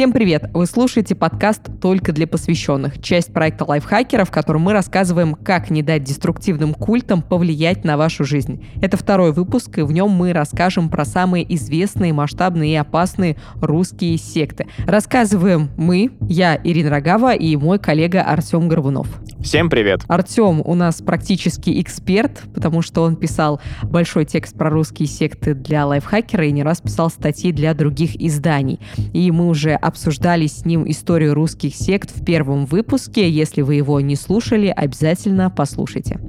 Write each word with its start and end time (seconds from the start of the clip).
Всем 0.00 0.12
привет! 0.12 0.48
Вы 0.54 0.64
слушаете 0.64 1.14
подкаст 1.14 1.60
«Только 1.78 2.12
для 2.12 2.26
посвященных», 2.26 3.02
часть 3.02 3.34
проекта 3.34 3.66
лайфхакера, 3.66 4.24
в 4.24 4.30
котором 4.30 4.62
мы 4.62 4.72
рассказываем, 4.72 5.34
как 5.34 5.68
не 5.68 5.82
дать 5.82 6.04
деструктивным 6.04 6.72
культам 6.72 7.20
повлиять 7.20 7.84
на 7.84 7.98
вашу 7.98 8.24
жизнь. 8.24 8.64
Это 8.80 8.96
второй 8.96 9.30
выпуск, 9.34 9.76
и 9.76 9.82
в 9.82 9.92
нем 9.92 10.08
мы 10.08 10.32
расскажем 10.32 10.88
про 10.88 11.04
самые 11.04 11.54
известные, 11.54 12.14
масштабные 12.14 12.72
и 12.72 12.76
опасные 12.76 13.36
русские 13.60 14.16
секты. 14.16 14.68
Рассказываем 14.86 15.68
мы, 15.76 16.12
я, 16.22 16.58
Ирина 16.64 16.88
Рогава, 16.88 17.34
и 17.34 17.54
мой 17.56 17.78
коллега 17.78 18.22
Артем 18.22 18.68
Горбунов. 18.68 19.06
Всем 19.42 19.70
привет! 19.70 20.02
Артем 20.06 20.60
у 20.62 20.74
нас 20.74 21.00
практически 21.00 21.80
эксперт, 21.80 22.42
потому 22.54 22.82
что 22.82 23.02
он 23.02 23.16
писал 23.16 23.58
большой 23.82 24.26
текст 24.26 24.54
про 24.56 24.68
русские 24.68 25.08
секты 25.08 25.54
для 25.54 25.86
лайфхакера 25.86 26.46
и 26.46 26.52
не 26.52 26.62
раз 26.62 26.82
писал 26.82 27.08
статьи 27.08 27.50
для 27.50 27.72
других 27.72 28.20
изданий. 28.20 28.78
И 29.14 29.30
мы 29.30 29.48
уже 29.48 29.72
обсуждали 29.72 30.46
с 30.46 30.66
ним 30.66 30.88
историю 30.88 31.32
русских 31.32 31.74
сект 31.74 32.10
в 32.14 32.22
первом 32.22 32.66
выпуске. 32.66 33.30
Если 33.30 33.62
вы 33.62 33.76
его 33.76 33.98
не 34.00 34.14
слушали, 34.14 34.66
обязательно 34.66 35.48
послушайте. 35.48 36.20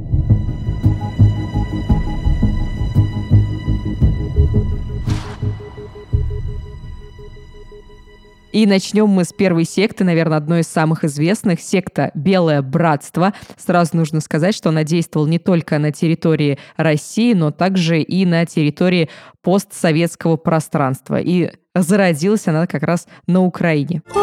И 8.51 8.65
начнем 8.65 9.07
мы 9.07 9.23
с 9.23 9.31
первой 9.31 9.63
секты, 9.63 10.03
наверное, 10.03 10.37
одной 10.37 10.59
из 10.61 10.67
самых 10.67 11.03
известных, 11.05 11.61
секта 11.61 12.11
«Белое 12.13 12.61
братство». 12.61 13.33
Сразу 13.57 13.95
нужно 13.95 14.19
сказать, 14.19 14.53
что 14.55 14.69
она 14.69 14.83
действовала 14.83 15.27
не 15.27 15.39
только 15.39 15.79
на 15.79 15.91
территории 15.91 16.59
России, 16.75 17.33
но 17.33 17.51
также 17.51 18.01
и 18.01 18.25
на 18.25 18.45
территории 18.45 19.09
постсоветского 19.41 20.35
пространства. 20.35 21.19
И 21.19 21.51
зародилась 21.73 22.47
она 22.47 22.67
как 22.67 22.83
раз 22.83 23.08
на 23.25 23.41
Украине. 23.41 24.02
О, 24.13 24.19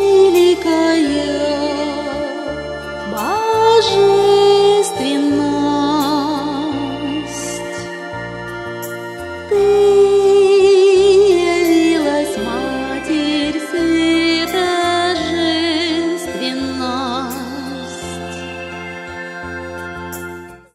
великая 0.00 0.96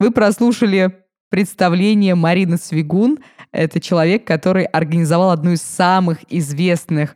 Вы 0.01 0.09
прослушали 0.09 1.05
представление 1.29 2.15
Марины 2.15 2.57
Свигун. 2.57 3.19
Это 3.51 3.79
человек, 3.79 4.25
который 4.25 4.63
организовал 4.63 5.29
одну 5.29 5.51
из 5.51 5.61
самых 5.61 6.17
известных 6.27 7.15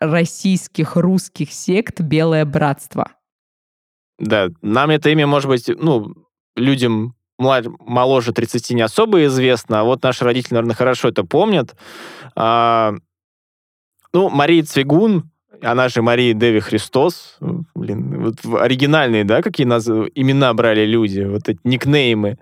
российских 0.00 0.96
русских 0.96 1.50
сект 1.50 2.02
«Белое 2.02 2.44
братство». 2.44 3.10
Да, 4.18 4.48
нам 4.60 4.90
это 4.90 5.08
имя, 5.08 5.26
может 5.26 5.48
быть, 5.48 5.68
ну, 5.68 6.12
людям 6.56 7.14
моложе 7.38 8.34
30 8.34 8.70
не 8.72 8.82
особо 8.82 9.24
известно, 9.24 9.80
а 9.80 9.84
вот 9.84 10.02
наши 10.02 10.22
родители, 10.22 10.56
наверное, 10.56 10.76
хорошо 10.76 11.08
это 11.08 11.24
помнят. 11.24 11.74
А, 12.34 12.96
ну, 14.12 14.28
Мария 14.28 14.62
Цвигун, 14.62 15.30
она 15.62 15.88
же 15.88 16.02
Мария 16.02 16.34
Деви 16.34 16.60
Христос. 16.60 17.36
Блин, 17.74 18.22
вот 18.22 18.60
оригинальные, 18.60 19.24
да, 19.24 19.42
какие 19.42 19.66
наз... 19.66 19.88
имена 19.88 20.52
брали 20.54 20.84
люди, 20.84 21.20
вот 21.20 21.48
эти 21.48 21.58
никнеймы. 21.64 22.38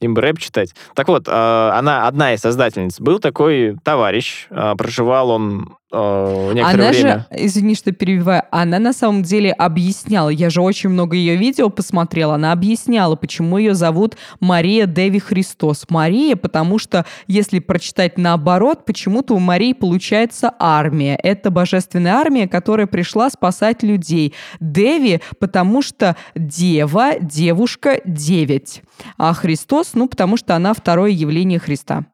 Им 0.00 0.16
рэп 0.16 0.38
читать. 0.38 0.74
Так 0.94 1.08
вот, 1.08 1.24
а, 1.28 1.76
она 1.78 2.06
одна 2.06 2.34
из 2.34 2.40
создательниц. 2.40 3.00
Был 3.00 3.18
такой 3.18 3.76
товарищ, 3.82 4.46
а, 4.50 4.74
проживал 4.76 5.30
он 5.30 5.76
некоторое 5.92 6.72
она 6.72 6.90
время. 6.90 7.26
Же, 7.30 7.44
извини, 7.46 7.74
что 7.74 7.92
перебиваю, 7.92 8.44
она 8.50 8.78
на 8.78 8.92
самом 8.92 9.22
деле 9.22 9.52
объясняла, 9.52 10.28
я 10.28 10.50
же 10.50 10.60
очень 10.60 10.90
много 10.90 11.16
ее 11.16 11.36
видео 11.36 11.68
посмотрела, 11.68 12.34
она 12.34 12.52
объясняла, 12.52 13.16
почему 13.16 13.58
ее 13.58 13.74
зовут 13.74 14.16
Мария 14.38 14.86
Деви 14.86 15.18
Христос. 15.18 15.86
Мария, 15.88 16.36
потому 16.36 16.78
что, 16.78 17.06
если 17.26 17.58
прочитать 17.58 18.18
наоборот, 18.18 18.84
почему-то 18.84 19.34
у 19.34 19.38
Марии 19.38 19.72
получается 19.72 20.52
армия. 20.58 21.16
Это 21.16 21.50
божественная 21.50 22.14
армия, 22.14 22.46
которая 22.48 22.86
пришла 22.86 23.30
спасать 23.30 23.82
людей. 23.82 24.34
Деви, 24.60 25.20
потому 25.38 25.82
что 25.82 26.16
дева, 26.34 27.18
девушка, 27.20 28.00
девять. 28.04 28.82
А 29.18 29.32
Христос, 29.34 29.94
ну, 29.94 30.08
потому 30.08 30.36
что 30.36 30.54
она 30.54 30.74
второе 30.74 31.10
явление 31.10 31.58
Христа. 31.58 32.06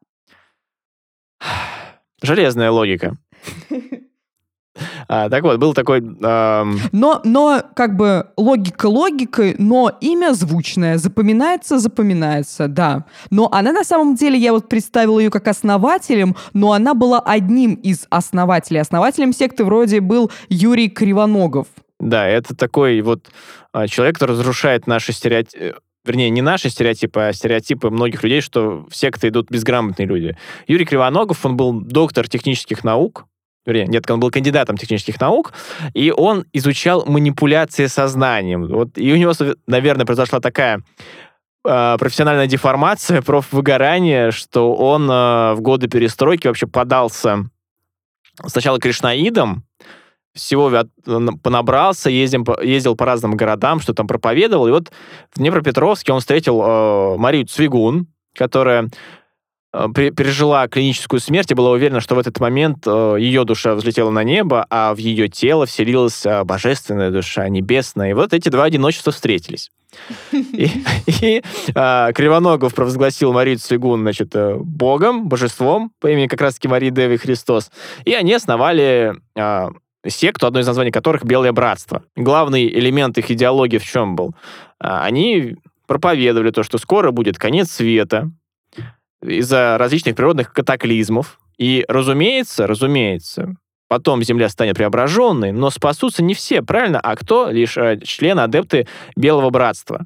Железная 2.23 2.71
логика. 2.71 3.15
А, 5.07 5.29
так 5.29 5.43
вот, 5.43 5.59
был 5.59 5.73
такой... 5.73 5.99
Эм... 5.99 6.79
Но, 6.91 7.21
но, 7.23 7.63
как 7.75 7.95
бы, 7.95 8.27
логика 8.37 8.87
логикой, 8.87 9.55
но 9.57 9.91
имя 10.01 10.33
звучное, 10.33 10.97
запоминается, 10.97 11.79
запоминается, 11.79 12.67
да. 12.67 13.05
Но 13.29 13.49
она 13.51 13.71
на 13.71 13.83
самом 13.83 14.15
деле, 14.15 14.37
я 14.37 14.53
вот 14.53 14.69
представила 14.69 15.19
ее 15.19 15.29
как 15.29 15.47
основателем, 15.47 16.35
но 16.53 16.73
она 16.73 16.93
была 16.93 17.19
одним 17.19 17.75
из 17.75 18.05
основателей. 18.09 18.81
Основателем 18.81 19.33
секты 19.33 19.63
вроде 19.63 20.01
был 20.01 20.31
Юрий 20.49 20.89
Кривоногов. 20.89 21.67
Да, 21.99 22.27
это 22.27 22.55
такой 22.55 23.01
вот 23.01 23.27
а, 23.73 23.87
человек, 23.87 24.15
который 24.15 24.33
разрушает 24.33 24.85
наши 24.85 25.13
стереотипы 25.13 25.75
вернее, 26.07 26.29
не 26.29 26.41
наши 26.41 26.69
стереотипы, 26.69 27.21
а 27.21 27.33
стереотипы 27.33 27.89
многих 27.89 28.23
людей, 28.23 28.41
что 28.41 28.85
в 28.89 28.95
секты 28.95 29.27
идут 29.27 29.51
безграмотные 29.51 30.07
люди. 30.07 30.37
Юрий 30.67 30.85
Кривоногов, 30.85 31.45
он 31.45 31.57
был 31.57 31.73
доктор 31.81 32.27
технических 32.27 32.83
наук, 32.83 33.25
вернее, 33.65 33.87
нет, 33.87 34.09
он 34.09 34.19
был 34.19 34.31
кандидатом 34.31 34.77
технических 34.77 35.19
наук, 35.19 35.53
и 35.93 36.11
он 36.15 36.45
изучал 36.53 37.05
манипуляции 37.05 37.87
сознанием. 37.87 38.67
Вот, 38.67 38.97
и 38.97 39.11
у 39.11 39.17
него, 39.17 39.33
наверное, 39.67 40.05
произошла 40.05 40.39
такая 40.39 40.81
э, 41.65 41.97
профессиональная 41.99 42.47
деформация, 42.47 43.21
профвыгорание, 43.25 44.31
что 44.31 44.73
он 44.73 45.09
э, 45.11 45.53
в 45.53 45.61
годы 45.61 45.87
перестройки 45.87 46.47
вообще 46.47 46.65
подался 46.65 47.49
сначала 48.45 48.79
кришнаидом, 48.79 49.63
всего 50.37 50.71
понабрался, 51.43 52.09
ездим, 52.09 52.45
ездил 52.63 52.95
по 52.95 53.05
разным 53.05 53.35
городам, 53.35 53.79
что 53.79 53.93
там 53.93 54.07
проповедовал. 54.07 54.67
И 54.67 54.71
вот 54.71 54.91
в 55.33 55.39
Днепропетровске 55.39 56.13
он 56.13 56.19
встретил 56.19 56.61
э, 56.61 57.17
Марию 57.17 57.45
Цвигун, 57.45 58.07
которая 58.33 58.89
Э, 59.73 59.87
пережила 59.93 60.67
клиническую 60.67 61.19
смерть 61.19 61.51
и 61.51 61.55
была 61.55 61.71
уверена, 61.71 61.99
что 61.99 62.15
в 62.15 62.19
этот 62.19 62.39
момент 62.39 62.83
э, 62.87 63.17
ее 63.19 63.43
душа 63.43 63.75
взлетела 63.75 64.09
на 64.09 64.23
небо, 64.23 64.65
а 64.69 64.93
в 64.93 64.97
ее 64.97 65.27
тело 65.27 65.65
вселилась 65.65 66.25
э, 66.25 66.43
божественная 66.43 67.11
душа, 67.11 67.47
небесная. 67.49 68.11
И 68.11 68.13
вот 68.13 68.33
эти 68.33 68.49
два 68.49 68.63
одиночества 68.63 69.11
встретились. 69.11 69.69
И, 70.31 70.71
и 71.21 71.43
а, 71.75 72.11
Кривоногов 72.13 72.73
провозгласил 72.73 73.33
Марию 73.33 73.57
Цвигун, 73.57 74.01
значит, 74.01 74.33
богом, 74.35 75.27
божеством 75.27 75.91
по 75.99 76.07
имени 76.07 76.27
как 76.27 76.41
раз-таки 76.41 76.67
Марии 76.67 76.89
Деви 76.89 77.17
Христос. 77.17 77.69
И 78.05 78.13
они 78.13 78.33
основали 78.33 79.15
а, 79.37 79.69
секту, 80.05 80.47
одно 80.47 80.59
из 80.59 80.67
названий 80.67 80.91
которых 80.91 81.23
«Белое 81.23 81.51
братство». 81.51 82.03
Главный 82.15 82.67
элемент 82.67 83.17
их 83.17 83.31
идеологии 83.31 83.77
в 83.77 83.85
чем 83.85 84.15
был? 84.15 84.35
А, 84.79 85.03
они 85.03 85.57
проповедовали 85.87 86.51
то, 86.51 86.63
что 86.63 86.77
скоро 86.77 87.11
будет 87.11 87.37
конец 87.37 87.71
света, 87.71 88.31
из-за 89.21 89.77
различных 89.77 90.15
природных 90.15 90.53
катаклизмов. 90.53 91.39
И, 91.57 91.85
разумеется, 91.87 92.67
разумеется, 92.67 93.55
потом 93.87 94.23
Земля 94.23 94.49
станет 94.49 94.75
преображенной, 94.75 95.51
но 95.51 95.69
спасутся 95.69 96.23
не 96.23 96.33
все, 96.33 96.61
правильно? 96.61 96.99
А 96.99 97.15
кто? 97.15 97.49
Лишь 97.49 97.77
э, 97.77 97.99
члены, 98.03 98.41
адепты 98.41 98.87
Белого 99.15 99.49
Братства. 99.49 100.05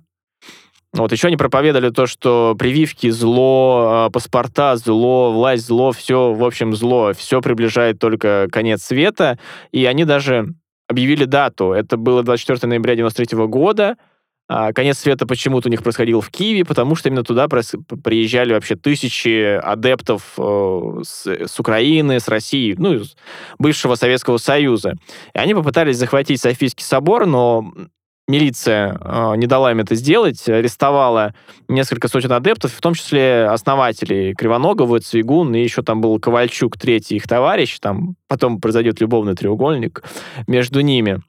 Вот 0.94 1.12
еще 1.12 1.28
они 1.28 1.38
проповедовали 1.38 1.90
то, 1.90 2.06
что 2.06 2.56
прививки 2.60 3.10
зло, 3.10 4.08
э, 4.08 4.12
паспорта 4.12 4.76
зло, 4.76 5.32
власть 5.32 5.66
зло, 5.66 5.92
все, 5.92 6.34
в 6.34 6.44
общем, 6.44 6.76
зло, 6.76 7.14
все 7.14 7.42
приближает 7.42 7.98
только 8.00 8.48
конец 8.52 8.84
света. 8.84 9.40
И 9.72 9.86
они 9.86 10.04
даже 10.04 10.54
объявили 10.90 11.24
дату. 11.24 11.72
Это 11.72 11.96
было 11.96 12.24
24 12.24 12.68
ноября 12.68 12.96
93 12.96 13.48
года, 13.48 13.96
а, 14.54 14.74
конец 14.74 15.00
света 15.00 15.26
почему-то 15.26 15.70
у 15.70 15.72
них 15.72 15.82
происходил 15.82 16.20
в 16.20 16.30
Киеве, 16.30 16.66
потому 16.66 16.96
что 16.96 17.08
именно 17.08 17.24
туда 17.24 17.48
приезжали 17.48 18.52
вообще 18.52 18.76
тысячи 18.76 19.56
адептов 19.56 20.34
э, 20.38 21.02
с, 21.04 21.26
с 21.26 21.58
Украины, 21.58 22.20
с 22.20 22.28
России, 22.28 22.76
ну, 22.78 22.96
из 22.96 23.16
бывшего 23.60 23.96
Советского 23.96 24.36
Союза. 24.36 24.96
И 25.34 25.38
они 25.38 25.54
попытались 25.54 25.96
захватить 25.96 26.42
Софийский 26.42 26.84
собор, 26.84 27.28
но 27.28 27.72
милиция 28.28 28.98
э, 29.00 29.34
не 29.38 29.48
дала 29.48 29.72
им 29.72 29.80
это 29.80 29.96
сделать, 29.96 30.48
арестовала 30.48 31.34
несколько 31.68 32.08
сотен 32.08 32.32
адептов, 32.32 32.74
в 32.74 32.82
том 32.82 32.94
числе 32.94 33.46
основателей 33.46 34.34
Кривоногова, 34.34 35.00
Цвигун, 35.00 35.54
и 35.56 35.62
еще 35.62 35.82
там 35.82 36.02
был 36.02 36.20
Ковальчук, 36.20 36.78
третий 36.78 37.16
их 37.16 37.28
товарищ, 37.28 37.80
там 37.80 38.16
потом 38.28 38.60
произойдет 38.62 39.02
любовный 39.02 39.36
треугольник 39.36 40.04
между 40.48 40.82
ними. 40.82 41.22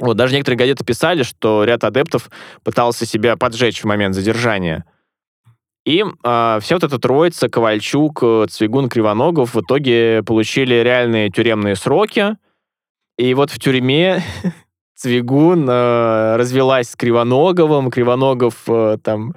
Вот, 0.00 0.16
даже 0.16 0.34
некоторые 0.34 0.58
газеты 0.58 0.84
писали, 0.84 1.22
что 1.22 1.64
ряд 1.64 1.84
адептов 1.84 2.30
пытался 2.64 3.06
себя 3.06 3.36
поджечь 3.36 3.80
в 3.80 3.84
момент 3.84 4.14
задержания. 4.14 4.84
И 5.84 6.02
э, 6.02 6.58
вся 6.62 6.76
вот 6.76 6.84
эта 6.84 6.98
троица, 6.98 7.48
Ковальчук, 7.48 8.22
Цвигун, 8.48 8.88
Кривоногов 8.88 9.54
в 9.54 9.60
итоге 9.60 10.22
получили 10.22 10.74
реальные 10.74 11.30
тюремные 11.30 11.76
сроки. 11.76 12.36
И 13.18 13.34
вот 13.34 13.50
в 13.50 13.60
тюрьме 13.60 14.22
Цвигун 14.96 15.68
э, 15.68 16.36
развелась 16.36 16.90
с 16.90 16.96
Кривоноговым, 16.96 17.90
Кривоногов 17.90 18.62
э, 18.68 18.98
там 19.02 19.34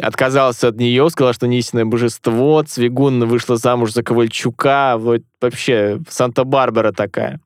отказался 0.00 0.68
от 0.68 0.76
нее, 0.76 1.08
сказал, 1.10 1.32
что 1.32 1.46
не 1.46 1.58
истинное 1.58 1.84
божество, 1.84 2.62
Цвигун 2.62 3.24
вышла 3.26 3.56
замуж 3.56 3.92
за 3.92 4.02
Ковальчука, 4.02 4.96
вот 4.98 5.22
вообще 5.40 6.00
Санта-Барбара 6.08 6.92
такая. 6.92 7.40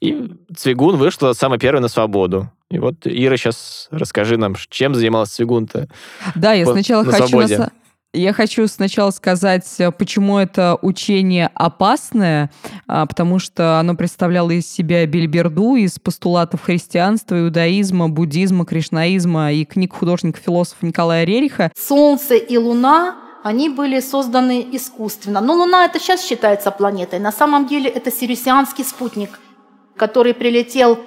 И 0.00 0.30
Цвигун 0.54 0.96
вышла 0.96 1.32
самая 1.32 1.58
первая 1.58 1.80
на 1.80 1.88
свободу. 1.88 2.50
И 2.70 2.78
вот, 2.78 2.94
Ира, 3.04 3.36
сейчас 3.36 3.88
расскажи 3.90 4.36
нам, 4.36 4.54
чем 4.68 4.94
занималась 4.94 5.30
Цвигун-то. 5.30 5.88
Да, 6.34 6.52
я 6.52 6.66
сначала 6.66 7.04
на 7.04 7.12
хочу... 7.12 7.28
Свободе. 7.28 7.58
На, 7.58 7.70
я 8.16 8.32
хочу 8.32 8.66
сначала 8.66 9.10
сказать, 9.10 9.66
э, 9.78 9.92
почему 9.92 10.38
это 10.38 10.78
учение 10.82 11.50
опасное, 11.54 12.50
а, 12.86 13.06
потому 13.06 13.38
что 13.38 13.78
оно 13.78 13.94
представляло 13.94 14.50
из 14.50 14.66
себя 14.66 15.06
бельберду 15.06 15.76
из 15.76 15.98
постулатов 15.98 16.62
христианства, 16.62 17.38
иудаизма, 17.40 18.08
буддизма, 18.08 18.64
кришнаизма 18.64 19.52
и 19.52 19.64
книг 19.64 19.94
художника-философа 19.94 20.86
Николая 20.86 21.24
Рериха. 21.24 21.70
Солнце 21.76 22.34
и 22.34 22.56
Луна 22.56 23.16
они 23.42 23.68
были 23.68 24.00
созданы 24.00 24.66
искусственно. 24.72 25.40
Но 25.40 25.54
Луна 25.54 25.84
это 25.84 26.00
сейчас 26.00 26.24
считается 26.24 26.70
планетой. 26.70 27.20
На 27.20 27.30
самом 27.30 27.68
деле 27.68 27.88
это 27.88 28.10
сирусианский 28.10 28.84
спутник, 28.84 29.38
который 29.96 30.34
прилетел 30.34 30.98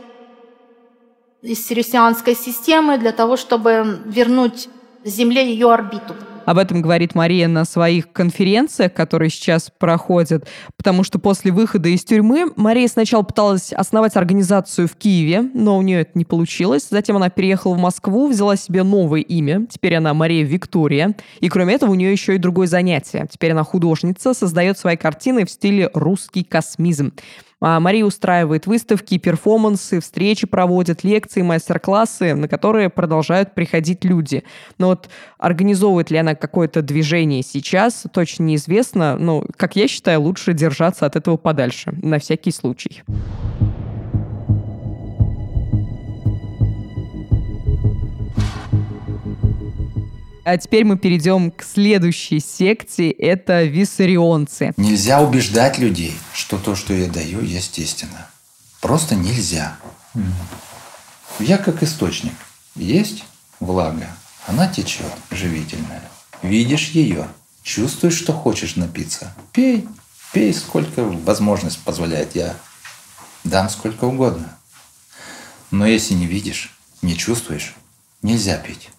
из 1.42 1.66
сирусианской 1.68 2.36
системы 2.36 2.98
для 2.98 3.12
того, 3.12 3.36
чтобы 3.36 4.00
вернуть 4.06 4.70
Земле 5.06 5.50
ее 5.50 5.72
орбиту. 5.72 6.14
Об 6.50 6.58
этом 6.58 6.82
говорит 6.82 7.14
Мария 7.14 7.48
на 7.48 7.64
своих 7.64 8.12
конференциях, 8.12 8.92
которые 8.96 9.30
сейчас 9.30 9.70
проходят, 9.70 10.48
потому 10.78 11.04
что 11.04 11.20
после 11.20 11.52
выхода 11.52 11.90
из 11.90 12.04
тюрьмы 12.04 12.52
Мария 12.56 12.88
сначала 12.88 13.22
пыталась 13.22 13.72
основать 13.72 14.16
организацию 14.16 14.88
в 14.88 14.96
Киеве, 14.96 15.44
но 15.54 15.78
у 15.78 15.84
нее 15.84 16.02
это 16.02 16.14
не 16.16 16.26
получилось. 16.26 16.88
Затем 16.90 17.18
она 17.18 17.30
переехала 17.30 17.76
в 17.76 17.78
Москву, 17.78 18.28
взяла 18.28 18.56
себе 18.56 18.82
новое 18.82 19.22
имя. 19.22 19.68
Теперь 19.70 19.94
она 19.94 20.16
Мария 20.16 20.44
Виктория. 20.44 21.14
И 21.40 21.50
кроме 21.50 21.76
этого 21.76 21.92
у 21.92 21.96
нее 21.96 22.12
еще 22.12 22.34
и 22.34 22.40
другое 22.40 22.66
занятие. 22.66 23.28
Теперь 23.32 23.52
она 23.52 23.64
художница, 23.64 24.34
создает 24.34 24.80
свои 24.80 24.98
картины 24.98 25.46
в 25.46 25.52
стиле 25.52 25.92
русский 25.94 26.44
космизм. 26.44 27.14
А 27.62 27.80
Мария 27.80 28.06
устраивает 28.06 28.68
выставки, 28.68 29.18
перформансы, 29.18 30.00
встречи 30.00 30.48
проводит, 30.48 31.04
лекции, 31.04 31.42
мастер-классы, 31.42 32.34
на 32.36 32.48
которые 32.48 32.90
продолжают 32.90 33.54
приходить 33.54 34.06
люди. 34.06 34.44
Но 34.78 34.88
вот 34.88 35.10
организовывает 35.38 36.10
ли 36.12 36.18
она 36.18 36.36
какое-то 36.36 36.82
движение 36.82 37.44
сейчас, 37.44 38.06
точно 38.14 38.44
неизвестно. 38.44 39.18
Но, 39.18 39.44
как 39.58 39.76
я 39.76 39.88
считаю, 39.88 40.22
лучше 40.22 40.54
держаться 40.54 41.06
от 41.06 41.16
этого 41.16 41.38
подальше, 41.38 41.94
на 42.02 42.20
всякий 42.20 42.52
случай. 42.52 43.04
А 50.50 50.58
теперь 50.58 50.84
мы 50.84 50.98
перейдем 50.98 51.52
к 51.52 51.62
следующей 51.62 52.40
секте. 52.40 53.12
Это 53.12 53.66
виссарионцы. 53.66 54.74
Нельзя 54.78 55.22
убеждать 55.22 55.78
людей, 55.78 56.18
что 56.34 56.58
то, 56.58 56.74
что 56.74 56.92
я 56.92 57.08
даю, 57.08 57.42
естественно. 57.42 58.28
Просто 58.82 59.14
нельзя. 59.14 59.78
Я 61.38 61.60
как 61.60 61.84
источник. 61.84 62.34
Есть 62.76 63.26
влага, 63.60 64.08
она 64.48 64.68
течет, 64.68 65.14
живительная. 65.30 66.02
Видишь 66.42 66.90
ее, 66.90 67.28
чувствуешь, 67.62 68.18
что 68.18 68.34
хочешь 68.34 68.76
напиться. 68.76 69.36
Пей, 69.54 69.88
пей, 70.34 70.52
сколько 70.56 71.04
возможность 71.04 71.78
позволяет. 71.84 72.34
Я 72.34 72.56
дам 73.44 73.70
сколько 73.70 74.06
угодно. 74.06 74.58
Но 75.70 75.86
если 75.86 76.16
не 76.16 76.26
видишь, 76.26 76.76
не 77.04 77.16
чувствуешь, 77.16 77.76
нельзя 78.24 78.58
пить. 78.58 78.90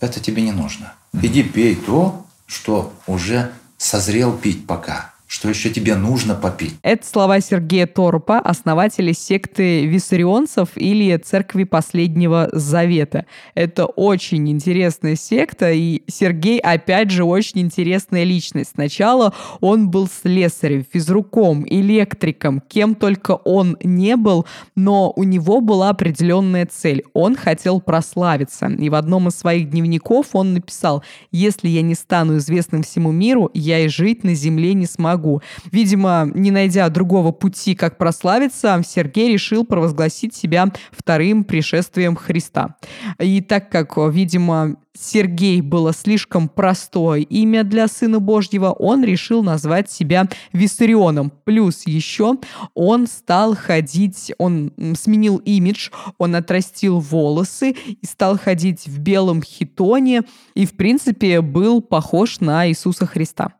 Это 0.00 0.20
тебе 0.20 0.42
не 0.42 0.52
нужно. 0.52 0.94
Иди 1.12 1.42
пей 1.42 1.74
то, 1.74 2.26
что 2.46 2.92
уже 3.06 3.52
созрел 3.76 4.36
пить 4.36 4.66
пока 4.66 5.12
что 5.28 5.50
еще 5.50 5.68
тебе 5.68 5.94
нужно 5.94 6.34
попить. 6.34 6.74
Это 6.82 7.06
слова 7.06 7.40
Сергея 7.40 7.86
Торпа, 7.86 8.38
основателя 8.38 9.12
секты 9.12 9.84
виссарионцев 9.84 10.70
или 10.74 11.14
Церкви 11.18 11.64
Последнего 11.64 12.48
Завета. 12.52 13.26
Это 13.54 13.84
очень 13.84 14.48
интересная 14.48 15.16
секта, 15.16 15.70
и 15.70 16.02
Сергей, 16.08 16.58
опять 16.58 17.10
же, 17.10 17.24
очень 17.24 17.60
интересная 17.60 18.24
личность. 18.24 18.70
Сначала 18.74 19.34
он 19.60 19.90
был 19.90 20.08
слесарем, 20.08 20.84
физруком, 20.90 21.64
электриком, 21.68 22.62
кем 22.66 22.94
только 22.94 23.32
он 23.32 23.76
не 23.84 24.16
был, 24.16 24.46
но 24.74 25.12
у 25.14 25.24
него 25.24 25.60
была 25.60 25.90
определенная 25.90 26.64
цель. 26.64 27.04
Он 27.12 27.36
хотел 27.36 27.82
прославиться. 27.82 28.66
И 28.66 28.88
в 28.88 28.94
одном 28.94 29.28
из 29.28 29.34
своих 29.34 29.68
дневников 29.68 30.28
он 30.32 30.54
написал, 30.54 31.04
если 31.32 31.68
я 31.68 31.82
не 31.82 31.94
стану 31.94 32.38
известным 32.38 32.82
всему 32.82 33.12
миру, 33.12 33.50
я 33.52 33.80
и 33.80 33.88
жить 33.88 34.24
на 34.24 34.32
земле 34.34 34.72
не 34.72 34.86
смогу 34.86 35.17
могу. 35.18 35.42
Видимо, 35.72 36.30
не 36.34 36.50
найдя 36.50 36.88
другого 36.88 37.32
пути, 37.32 37.74
как 37.74 37.98
прославиться, 37.98 38.80
Сергей 38.86 39.32
решил 39.32 39.64
провозгласить 39.64 40.34
себя 40.34 40.66
вторым 40.92 41.44
пришествием 41.44 42.16
Христа. 42.16 42.76
И 43.18 43.40
так 43.40 43.70
как, 43.70 43.96
видимо, 43.96 44.76
Сергей 45.00 45.60
было 45.60 45.92
слишком 45.92 46.48
простое 46.48 47.20
имя 47.20 47.62
для 47.64 47.88
Сына 47.88 48.18
Божьего, 48.18 48.70
он 48.70 49.04
решил 49.04 49.42
назвать 49.42 49.90
себя 49.90 50.28
Виссарионом. 50.52 51.30
Плюс 51.44 51.86
еще 51.86 52.36
он 52.74 53.06
стал 53.06 53.54
ходить, 53.54 54.32
он 54.38 54.72
сменил 54.96 55.36
имидж, 55.36 55.90
он 56.18 56.34
отрастил 56.34 56.98
волосы 57.00 57.76
и 57.86 58.06
стал 58.06 58.38
ходить 58.38 58.86
в 58.86 58.98
белом 58.98 59.42
хитоне 59.42 60.22
и, 60.54 60.66
в 60.66 60.72
принципе, 60.72 61.40
был 61.40 61.80
похож 61.80 62.40
на 62.40 62.68
Иисуса 62.68 63.06
Христа. 63.06 63.57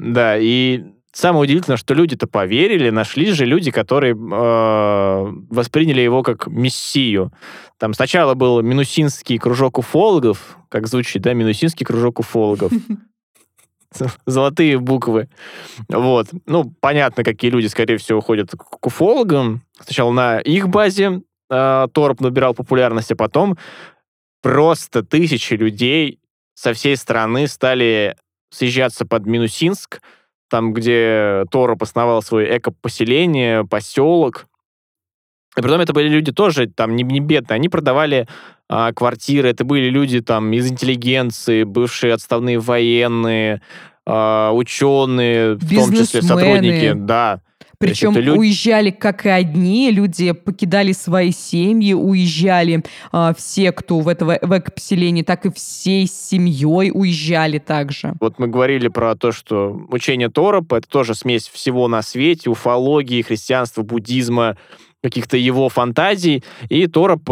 Да, 0.00 0.38
и 0.38 0.82
самое 1.12 1.42
удивительное, 1.42 1.76
что 1.76 1.92
люди-то 1.92 2.26
поверили, 2.26 2.88
нашлись 2.88 3.34
же 3.34 3.44
люди, 3.44 3.70
которые 3.70 4.14
э, 4.14 4.16
восприняли 5.50 6.00
его 6.00 6.22
как 6.22 6.46
мессию. 6.46 7.32
Там 7.78 7.92
сначала 7.92 8.34
был 8.34 8.62
Минусинский 8.62 9.38
кружок 9.38 9.78
уфологов, 9.78 10.56
как 10.70 10.86
звучит, 10.86 11.22
да, 11.22 11.34
Минусинский 11.34 11.84
кружок 11.84 12.18
уфологов. 12.18 12.72
Золотые 14.26 14.78
буквы. 14.78 15.28
Вот. 15.88 16.28
Ну, 16.46 16.72
понятно, 16.80 17.22
какие 17.22 17.50
люди, 17.50 17.66
скорее 17.66 17.98
всего, 17.98 18.20
ходят 18.20 18.52
к 18.52 18.86
уфологам. 18.86 19.62
Сначала 19.80 20.12
на 20.12 20.38
их 20.38 20.68
базе 20.68 21.22
э, 21.50 21.88
Торп 21.92 22.20
набирал 22.20 22.54
популярность, 22.54 23.12
а 23.12 23.16
потом 23.16 23.58
просто 24.40 25.02
тысячи 25.02 25.54
людей 25.54 26.20
со 26.54 26.72
всей 26.72 26.96
страны 26.96 27.48
стали 27.48 28.16
съезжаться 28.50 29.06
под 29.06 29.26
Минусинск, 29.26 30.00
там, 30.48 30.72
где 30.72 31.44
Тороп 31.50 31.82
основал 31.82 32.22
свое 32.22 32.58
эко-поселение, 32.58 33.64
поселок. 33.64 34.46
И 35.56 35.62
притом 35.62 35.80
это 35.80 35.92
были 35.92 36.08
люди 36.08 36.32
тоже 36.32 36.68
там 36.68 36.94
не, 36.96 37.02
не 37.02 37.20
бедные, 37.20 37.56
они 37.56 37.68
продавали 37.68 38.28
а, 38.68 38.92
квартиры, 38.92 39.48
это 39.48 39.64
были 39.64 39.88
люди 39.88 40.20
там 40.20 40.52
из 40.52 40.70
интеллигенции, 40.70 41.64
бывшие 41.64 42.14
отставные 42.14 42.58
военные, 42.58 43.62
а, 44.06 44.52
ученые, 44.52 45.54
в 45.54 45.74
том 45.74 45.92
числе 45.92 46.22
сотрудники, 46.22 46.92
да. 46.94 47.40
Причем 47.80 48.14
люди... 48.14 48.28
уезжали 48.28 48.90
как 48.90 49.24
и 49.24 49.30
одни, 49.30 49.90
люди 49.90 50.32
покидали 50.32 50.92
свои 50.92 51.32
семьи, 51.32 51.94
уезжали 51.94 52.84
э, 53.10 53.32
все, 53.38 53.72
кто 53.72 54.00
в, 54.00 54.08
этого, 54.08 54.38
в 54.42 54.58
эко-поселении, 54.58 55.22
так 55.22 55.46
и 55.46 55.50
всей 55.50 56.06
семьей 56.06 56.90
уезжали 56.92 57.56
также. 57.58 58.12
Вот 58.20 58.38
мы 58.38 58.48
говорили 58.48 58.88
про 58.88 59.16
то, 59.16 59.32
что 59.32 59.80
учение 59.88 60.28
Торопа— 60.28 60.74
это 60.76 60.88
тоже 60.90 61.14
смесь 61.14 61.48
всего 61.48 61.88
на 61.88 62.02
свете, 62.02 62.50
уфологии, 62.50 63.22
христианства, 63.22 63.82
буддизма, 63.82 64.58
каких-то 65.02 65.38
его 65.38 65.70
фантазий, 65.70 66.44
и 66.68 66.86
Тороп 66.86 67.30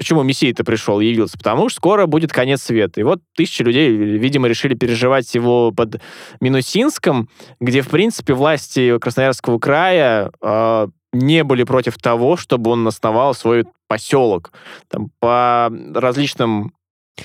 Почему 0.00 0.22
Мессия-то 0.22 0.64
пришел, 0.64 0.98
явился? 0.98 1.36
Потому 1.36 1.68
что 1.68 1.76
скоро 1.76 2.06
будет 2.06 2.32
конец 2.32 2.62
света. 2.62 3.02
И 3.02 3.04
вот 3.04 3.20
тысячи 3.36 3.60
людей, 3.60 3.94
видимо, 3.94 4.48
решили 4.48 4.72
переживать 4.72 5.34
его 5.34 5.72
под 5.72 6.00
Минусинском, 6.40 7.28
где, 7.60 7.82
в 7.82 7.88
принципе, 7.88 8.32
власти 8.32 8.98
Красноярского 8.98 9.58
края 9.58 10.30
э, 10.40 10.86
не 11.12 11.44
были 11.44 11.64
против 11.64 11.98
того, 11.98 12.38
чтобы 12.38 12.70
он 12.70 12.88
основал 12.88 13.34
свой 13.34 13.66
поселок. 13.88 14.52
Там, 14.88 15.10
по 15.20 15.70
различным 15.94 16.72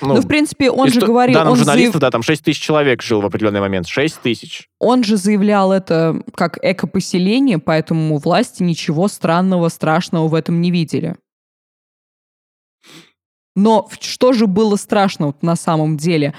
ну, 0.02 0.16
ну, 0.16 0.22
в 0.22 0.28
принципе, 0.28 0.70
он 0.70 0.90
же 0.90 1.00
говорил... 1.00 1.34
Данным 1.34 1.54
он 1.54 1.60
журналистов, 1.60 2.02
заяв... 2.02 2.02
да, 2.02 2.12
там 2.12 2.24
6 2.24 2.44
тысяч 2.44 2.60
человек 2.60 3.02
жил 3.02 3.22
в 3.22 3.26
определенный 3.26 3.62
момент. 3.62 3.88
6 3.88 4.20
тысяч. 4.22 4.68
Он 4.80 5.06
же 5.06 5.16
заявлял 5.16 5.72
это 5.72 6.22
как 6.34 6.60
экопоселение, 6.62 7.58
поэтому 7.58 8.18
власти 8.18 8.64
ничего 8.64 9.08
странного, 9.08 9.70
страшного 9.70 10.28
в 10.28 10.34
этом 10.34 10.60
не 10.60 10.72
видели. 10.72 11.16
Но 13.56 13.88
что 14.00 14.34
же 14.34 14.48
было 14.48 14.76
страшного 14.76 15.34
на 15.42 15.56
самом 15.56 15.98
деле? 15.98 16.34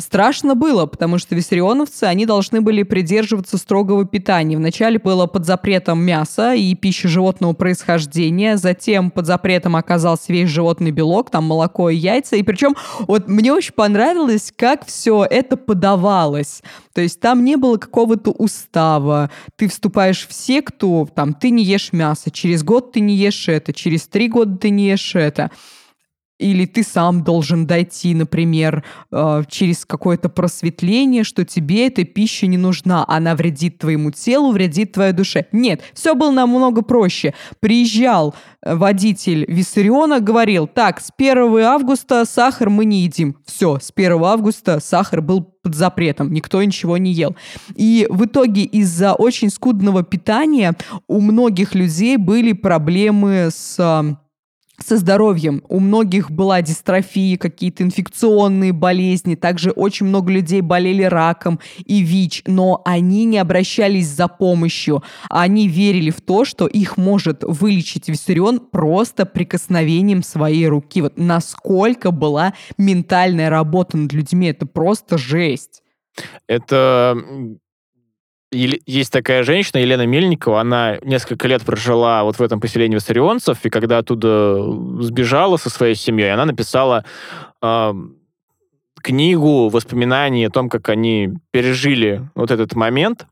Страшно 0.00 0.56
было, 0.56 0.86
потому 0.86 1.18
что 1.18 1.36
виссарионовцы, 1.36 2.04
они 2.04 2.26
должны 2.26 2.60
были 2.60 2.82
придерживаться 2.82 3.56
строгого 3.56 4.04
питания. 4.04 4.56
Вначале 4.56 4.98
было 4.98 5.26
под 5.26 5.46
запретом 5.46 6.02
мясо 6.02 6.54
и 6.54 6.74
пища 6.74 7.06
животного 7.06 7.52
происхождения, 7.52 8.56
затем 8.56 9.12
под 9.12 9.26
запретом 9.26 9.76
оказался 9.76 10.32
весь 10.32 10.48
животный 10.48 10.90
белок, 10.90 11.30
там 11.30 11.44
молоко 11.44 11.88
и 11.88 11.96
яйца. 11.96 12.34
И 12.34 12.42
причем 12.42 12.74
вот 13.06 13.28
мне 13.28 13.52
очень 13.52 13.74
понравилось, 13.74 14.52
как 14.56 14.84
все 14.86 15.24
это 15.28 15.56
подавалось. 15.56 16.62
То 16.92 17.00
есть 17.00 17.20
там 17.20 17.44
не 17.44 17.56
было 17.56 17.76
какого-то 17.76 18.32
устава. 18.32 19.30
Ты 19.54 19.68
вступаешь 19.68 20.26
в 20.26 20.32
секту, 20.32 21.08
там, 21.14 21.32
ты 21.32 21.50
не 21.50 21.62
ешь 21.62 21.92
мясо, 21.92 22.32
через 22.32 22.64
год 22.64 22.92
ты 22.92 23.00
не 23.00 23.14
ешь 23.14 23.48
это, 23.48 23.72
через 23.72 24.08
три 24.08 24.28
года 24.28 24.56
ты 24.56 24.70
не 24.70 24.88
ешь 24.88 25.14
это 25.14 25.52
или 26.38 26.66
ты 26.66 26.82
сам 26.82 27.22
должен 27.22 27.66
дойти, 27.66 28.14
например, 28.14 28.84
э, 29.10 29.42
через 29.48 29.84
какое-то 29.84 30.28
просветление, 30.28 31.24
что 31.24 31.44
тебе 31.44 31.86
эта 31.86 32.04
пища 32.04 32.46
не 32.46 32.58
нужна, 32.58 33.04
она 33.08 33.34
вредит 33.34 33.78
твоему 33.78 34.10
телу, 34.10 34.52
вредит 34.52 34.92
твоей 34.92 35.12
душе. 35.12 35.46
Нет, 35.52 35.80
все 35.94 36.14
было 36.14 36.30
намного 36.30 36.82
проще. 36.82 37.34
Приезжал 37.60 38.34
э, 38.62 38.74
водитель 38.74 39.46
Виссариона, 39.48 40.20
говорил, 40.20 40.66
так, 40.66 41.00
с 41.00 41.10
1 41.16 41.58
августа 41.60 42.24
сахар 42.26 42.68
мы 42.68 42.84
не 42.84 43.02
едим. 43.02 43.36
Все, 43.46 43.78
с 43.80 43.90
1 43.94 44.22
августа 44.22 44.80
сахар 44.80 45.22
был 45.22 45.42
под 45.62 45.74
запретом, 45.74 46.32
никто 46.32 46.62
ничего 46.62 46.96
не 46.98 47.12
ел. 47.12 47.34
И 47.74 48.06
в 48.10 48.26
итоге 48.26 48.62
из-за 48.62 49.14
очень 49.14 49.50
скудного 49.50 50.02
питания 50.02 50.76
у 51.08 51.20
многих 51.20 51.74
людей 51.74 52.18
были 52.18 52.52
проблемы 52.52 53.48
с 53.50 54.16
со 54.84 54.96
здоровьем. 54.96 55.62
У 55.68 55.80
многих 55.80 56.30
была 56.30 56.62
дистрофия, 56.62 57.36
какие-то 57.36 57.82
инфекционные 57.82 58.72
болезни. 58.72 59.34
Также 59.34 59.70
очень 59.70 60.06
много 60.06 60.32
людей 60.32 60.60
болели 60.60 61.02
раком 61.02 61.60
и 61.84 62.00
ВИЧ, 62.00 62.42
но 62.46 62.82
они 62.84 63.24
не 63.24 63.38
обращались 63.38 64.08
за 64.08 64.28
помощью. 64.28 65.02
Они 65.28 65.68
верили 65.68 66.10
в 66.10 66.20
то, 66.20 66.44
что 66.44 66.66
их 66.66 66.96
может 66.96 67.42
вылечить 67.42 68.08
Виссарион 68.08 68.60
просто 68.60 69.26
прикосновением 69.26 70.22
своей 70.22 70.66
руки. 70.68 71.02
Вот 71.02 71.14
насколько 71.16 72.10
была 72.10 72.54
ментальная 72.78 73.50
работа 73.50 73.96
над 73.96 74.12
людьми, 74.12 74.48
это 74.48 74.66
просто 74.66 75.18
жесть. 75.18 75.82
Это 76.46 77.16
есть 78.52 79.12
такая 79.12 79.42
женщина, 79.42 79.80
Елена 79.80 80.06
Мельникова, 80.06 80.60
она 80.60 80.98
несколько 81.02 81.48
лет 81.48 81.62
прожила 81.62 82.22
вот 82.22 82.36
в 82.36 82.42
этом 82.42 82.60
поселении 82.60 82.94
виссарионцев, 82.94 83.64
и 83.64 83.70
когда 83.70 83.98
оттуда 83.98 84.62
сбежала 85.02 85.56
со 85.56 85.68
своей 85.68 85.96
семьей, 85.96 86.32
она 86.32 86.44
написала 86.44 87.04
э, 87.60 87.94
книгу 89.02 89.68
воспоминаний 89.68 90.46
о 90.46 90.50
том, 90.50 90.68
как 90.68 90.88
они 90.88 91.30
пережили 91.50 92.28
вот 92.34 92.50
этот 92.50 92.74
момент, 92.76 93.26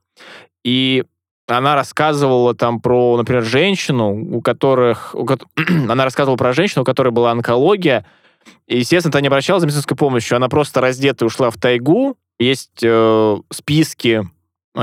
и 0.64 1.04
она 1.46 1.74
рассказывала 1.74 2.54
там 2.54 2.80
про, 2.80 3.16
например, 3.16 3.44
женщину, 3.44 4.36
у 4.36 4.40
которых... 4.40 5.14
У, 5.14 5.26
она 5.88 6.04
рассказывала 6.04 6.36
про 6.36 6.52
женщину, 6.52 6.82
у 6.82 6.84
которой 6.84 7.12
была 7.12 7.30
онкология, 7.30 8.04
и, 8.66 8.78
естественно, 8.78 9.12
та 9.12 9.20
не 9.20 9.28
обращалась 9.28 9.60
за 9.60 9.66
медицинской 9.66 9.96
помощью, 9.96 10.36
она 10.36 10.48
просто 10.48 10.80
раздетая 10.80 11.28
ушла 11.28 11.50
в 11.50 11.56
тайгу, 11.56 12.16
есть 12.38 12.82
э, 12.82 13.36
списки 13.50 14.28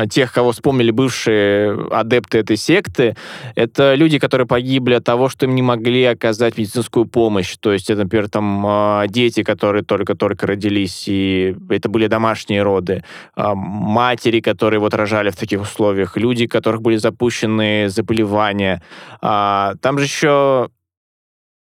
тех, 0.10 0.32
кого 0.32 0.52
вспомнили 0.52 0.92
бывшие 0.92 1.88
адепты 1.92 2.40
этой 2.40 2.56
секты, 2.56 3.16
это 3.56 3.94
люди, 3.96 4.20
которые 4.20 4.48
погибли 4.48 4.94
от 4.96 5.04
того, 5.04 5.30
что 5.30 5.46
им 5.46 5.56
не 5.56 5.62
могли 5.62 6.06
оказать 6.06 6.58
медицинскую 6.58 7.06
помощь. 7.06 7.58
То 7.60 7.74
есть 7.74 7.90
это, 7.90 8.04
например, 8.04 8.30
там 8.30 8.66
а, 8.66 9.08
дети, 9.08 9.44
которые 9.44 9.84
только-только 9.84 10.48
родились, 10.48 11.06
и 11.08 11.56
это 11.70 11.90
были 11.90 12.08
домашние 12.08 12.64
роды, 12.64 13.04
а, 13.36 13.54
матери, 13.54 14.40
которые 14.40 14.80
вот 14.80 14.94
рожали 14.94 15.30
в 15.30 15.36
таких 15.36 15.62
условиях, 15.62 16.16
люди, 16.16 16.46
у 16.46 16.50
которых 16.50 16.82
были 16.82 16.96
запущены 16.96 17.90
заболевания. 17.90 18.82
Там 19.22 19.98
же 19.98 20.06
еще 20.06 20.70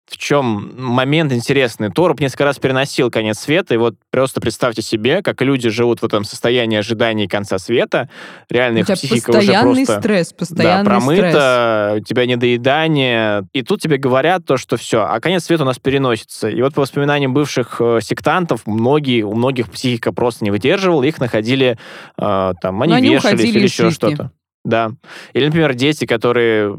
в 0.07 0.17
чем 0.17 0.71
момент 0.77 1.31
интересный. 1.31 1.89
Торуп 1.89 2.19
несколько 2.19 2.45
раз 2.45 2.59
переносил 2.59 3.09
конец 3.09 3.39
света, 3.39 3.73
и 3.73 3.77
вот 3.77 3.95
просто 4.11 4.41
представьте 4.41 4.81
себе, 4.81 5.21
как 5.21 5.41
люди 5.41 5.69
живут 5.69 6.01
в 6.01 6.05
этом 6.05 6.23
состоянии 6.23 6.77
ожидания 6.77 7.27
конца 7.27 7.57
света. 7.57 8.09
Реально 8.49 8.79
их 8.79 8.87
психика 8.87 9.31
уже 9.31 9.61
просто... 9.61 9.99
стресс, 9.99 10.33
постоянный 10.33 10.83
да, 10.83 10.89
промыта, 10.89 11.89
стресс. 11.91 12.01
у 12.01 12.05
тебя 12.05 12.25
недоедание. 12.25 13.47
И 13.53 13.63
тут 13.63 13.81
тебе 13.81 13.97
говорят 13.97 14.45
то, 14.45 14.57
что 14.57 14.77
все, 14.77 15.03
а 15.03 15.19
конец 15.19 15.45
света 15.45 15.63
у 15.63 15.65
нас 15.65 15.79
переносится. 15.79 16.49
И 16.49 16.61
вот 16.61 16.73
по 16.73 16.81
воспоминаниям 16.81 17.33
бывших 17.33 17.77
э, 17.79 17.99
сектантов, 18.01 18.61
многие, 18.65 19.23
у 19.23 19.33
многих 19.33 19.71
психика 19.71 20.11
просто 20.11 20.43
не 20.43 20.51
выдерживала, 20.51 21.03
их 21.03 21.19
находили, 21.19 21.77
э, 22.17 22.53
там, 22.61 22.81
они, 22.81 22.93
они 22.93 23.09
вешались 23.09 23.45
или 23.45 23.63
еще 23.63 23.89
что-то. 23.89 24.31
Да. 24.65 24.91
Или, 25.33 25.45
например, 25.45 25.73
дети, 25.73 26.05
которые 26.05 26.77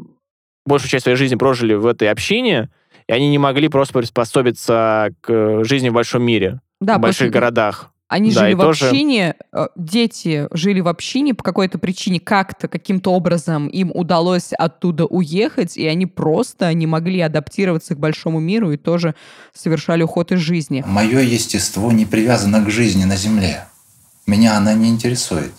большую 0.66 0.90
часть 0.90 1.04
своей 1.04 1.16
жизни 1.16 1.36
прожили 1.36 1.74
в 1.74 1.86
этой 1.86 2.10
общине, 2.10 2.70
и 3.06 3.12
они 3.12 3.30
не 3.30 3.38
могли 3.38 3.68
просто 3.68 3.94
приспособиться 3.94 5.10
к 5.20 5.64
жизни 5.64 5.88
в 5.88 5.92
большом 5.92 6.22
мире, 6.22 6.60
да, 6.80 6.98
в 6.98 7.00
больших 7.00 7.30
городах. 7.30 7.90
Они 8.06 8.30
да, 8.30 8.40
жили 8.40 8.54
в 8.54 8.60
тоже... 8.60 8.86
общине, 8.86 9.34
э, 9.52 9.66
дети 9.76 10.46
жили 10.52 10.80
в 10.80 10.88
общине 10.88 11.34
по 11.34 11.42
какой-то 11.42 11.78
причине, 11.78 12.20
как-то, 12.20 12.68
каким-то 12.68 13.10
образом 13.12 13.66
им 13.66 13.90
удалось 13.92 14.52
оттуда 14.52 15.06
уехать, 15.06 15.76
и 15.76 15.86
они 15.86 16.06
просто 16.06 16.72
не 16.74 16.86
могли 16.86 17.20
адаптироваться 17.20 17.94
к 17.94 17.98
большому 17.98 18.40
миру 18.40 18.72
и 18.72 18.76
тоже 18.76 19.14
совершали 19.54 20.02
уход 20.02 20.32
из 20.32 20.40
жизни. 20.40 20.84
Мое 20.86 21.20
естество 21.20 21.90
не 21.92 22.04
привязано 22.04 22.62
к 22.64 22.70
жизни 22.70 23.04
на 23.04 23.16
Земле. 23.16 23.66
Меня 24.26 24.58
она 24.58 24.74
не 24.74 24.90
интересует. 24.90 25.52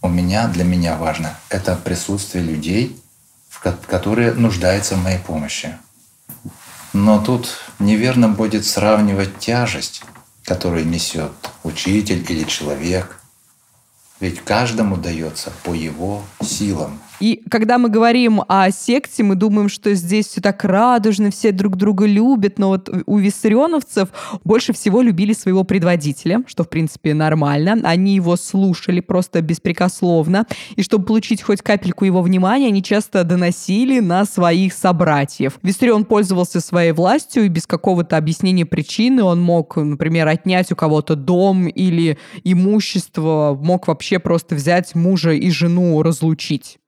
У 0.00 0.08
меня, 0.08 0.46
для 0.46 0.62
меня 0.62 0.96
важно, 0.96 1.36
это 1.50 1.74
присутствие 1.74 2.44
людей, 2.44 2.96
которые 3.86 4.32
нуждаются 4.34 4.94
в 4.94 5.02
моей 5.02 5.18
помощи. 5.18 5.76
Но 6.98 7.20
тут 7.20 7.60
неверно 7.78 8.28
будет 8.28 8.66
сравнивать 8.66 9.38
тяжесть, 9.38 10.02
которую 10.42 10.84
несет 10.84 11.30
учитель 11.62 12.26
или 12.28 12.42
человек, 12.42 13.20
ведь 14.18 14.40
каждому 14.40 14.96
дается 14.96 15.52
по 15.62 15.74
его 15.74 16.24
силам. 16.42 17.00
И 17.20 17.42
когда 17.50 17.78
мы 17.78 17.88
говорим 17.88 18.42
о 18.46 18.70
секте, 18.70 19.22
мы 19.22 19.34
думаем, 19.34 19.68
что 19.68 19.92
здесь 19.94 20.26
все 20.26 20.40
так 20.40 20.64
радужно, 20.64 21.30
все 21.30 21.52
друг 21.52 21.76
друга 21.76 22.06
любят, 22.06 22.58
но 22.58 22.68
вот 22.68 22.88
у 23.06 23.18
виссарионовцев 23.18 24.08
больше 24.44 24.72
всего 24.72 25.02
любили 25.02 25.32
своего 25.32 25.64
предводителя, 25.64 26.42
что, 26.46 26.64
в 26.64 26.68
принципе, 26.68 27.14
нормально. 27.14 27.80
Они 27.82 28.14
его 28.14 28.36
слушали 28.36 29.00
просто 29.00 29.42
беспрекословно, 29.42 30.46
и 30.76 30.82
чтобы 30.82 31.06
получить 31.06 31.42
хоть 31.42 31.62
капельку 31.62 32.04
его 32.04 32.22
внимания, 32.22 32.68
они 32.68 32.82
часто 32.82 33.24
доносили 33.24 34.00
на 34.00 34.24
своих 34.24 34.72
собратьев. 34.72 35.58
Виссарион 35.62 36.04
пользовался 36.04 36.60
своей 36.60 36.92
властью, 36.92 37.44
и 37.44 37.48
без 37.48 37.66
какого-то 37.66 38.16
объяснения 38.16 38.66
причины 38.66 39.22
он 39.22 39.40
мог, 39.40 39.76
например, 39.76 40.28
отнять 40.28 40.70
у 40.70 40.76
кого-то 40.76 41.16
дом 41.16 41.66
или 41.66 42.18
имущество, 42.44 43.58
мог 43.60 43.88
вообще 43.88 44.18
просто 44.18 44.54
взять 44.54 44.94
мужа 44.94 45.32
и 45.32 45.50
жену 45.50 46.00
разлучить. 46.02 46.78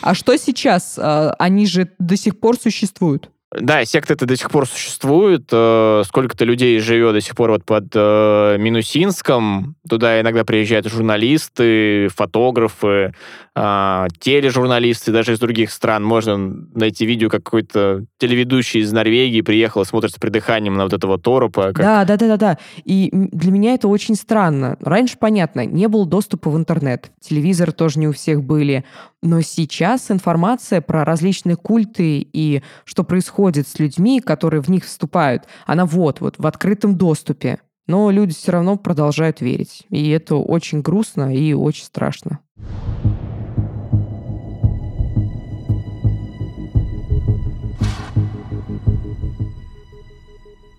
А 0.00 0.14
что 0.14 0.36
сейчас? 0.36 0.98
А, 0.98 1.34
они 1.38 1.66
же 1.66 1.90
до 1.98 2.16
сих 2.16 2.38
пор 2.38 2.58
существуют. 2.58 3.30
Да, 3.54 3.84
секта 3.84 4.14
это 4.14 4.26
до 4.26 4.36
сих 4.36 4.50
пор 4.50 4.66
существует. 4.66 5.48
Э, 5.52 6.02
сколько-то 6.04 6.44
людей 6.44 6.80
живет 6.80 7.12
до 7.12 7.20
сих 7.20 7.36
пор 7.36 7.52
вот 7.52 7.64
под 7.64 7.84
э, 7.94 8.56
Минусинском. 8.58 9.76
Туда 9.88 10.20
иногда 10.20 10.44
приезжают 10.44 10.88
журналисты, 10.88 12.08
фотографы, 12.08 13.14
э, 13.54 14.06
тележурналисты, 14.18 15.12
даже 15.12 15.34
из 15.34 15.38
других 15.38 15.70
стран. 15.70 16.02
Можно 16.02 16.38
найти 16.74 17.06
видео, 17.06 17.28
как 17.28 17.44
какой-то 17.44 18.04
телеведущий 18.18 18.80
из 18.80 18.90
Норвегии 18.90 19.42
приехал 19.42 19.82
и 19.82 19.84
смотрит 19.84 20.10
с 20.10 20.18
придыханием 20.18 20.74
на 20.74 20.82
вот 20.82 20.92
этого 20.92 21.16
торопа. 21.16 21.72
Как... 21.72 21.76
Да, 21.76 22.04
да, 22.04 22.16
да, 22.16 22.26
да, 22.26 22.36
да. 22.36 22.58
И 22.84 23.10
для 23.12 23.52
меня 23.52 23.74
это 23.74 23.86
очень 23.86 24.16
странно. 24.16 24.76
Раньше, 24.80 25.18
понятно, 25.20 25.64
не 25.64 25.86
было 25.86 26.04
доступа 26.04 26.50
в 26.50 26.56
интернет. 26.56 27.12
Телевизор 27.20 27.70
тоже 27.70 28.00
не 28.00 28.08
у 28.08 28.12
всех 28.12 28.42
были. 28.42 28.84
Но 29.22 29.40
сейчас 29.40 30.10
информация 30.10 30.80
про 30.80 31.04
различные 31.04 31.56
культы 31.56 32.26
и 32.32 32.62
что 32.84 33.04
происходит 33.04 33.35
с 33.38 33.78
людьми, 33.78 34.20
которые 34.20 34.62
в 34.62 34.68
них 34.68 34.84
вступают, 34.84 35.44
она 35.66 35.86
вот, 35.86 36.20
вот 36.20 36.36
в 36.38 36.46
открытом 36.46 36.96
доступе. 36.96 37.60
Но 37.86 38.10
люди 38.10 38.34
все 38.34 38.52
равно 38.52 38.76
продолжают 38.76 39.40
верить. 39.40 39.86
И 39.90 40.10
это 40.10 40.36
очень 40.36 40.80
грустно 40.80 41.34
и 41.34 41.52
очень 41.52 41.84
страшно. 41.84 42.40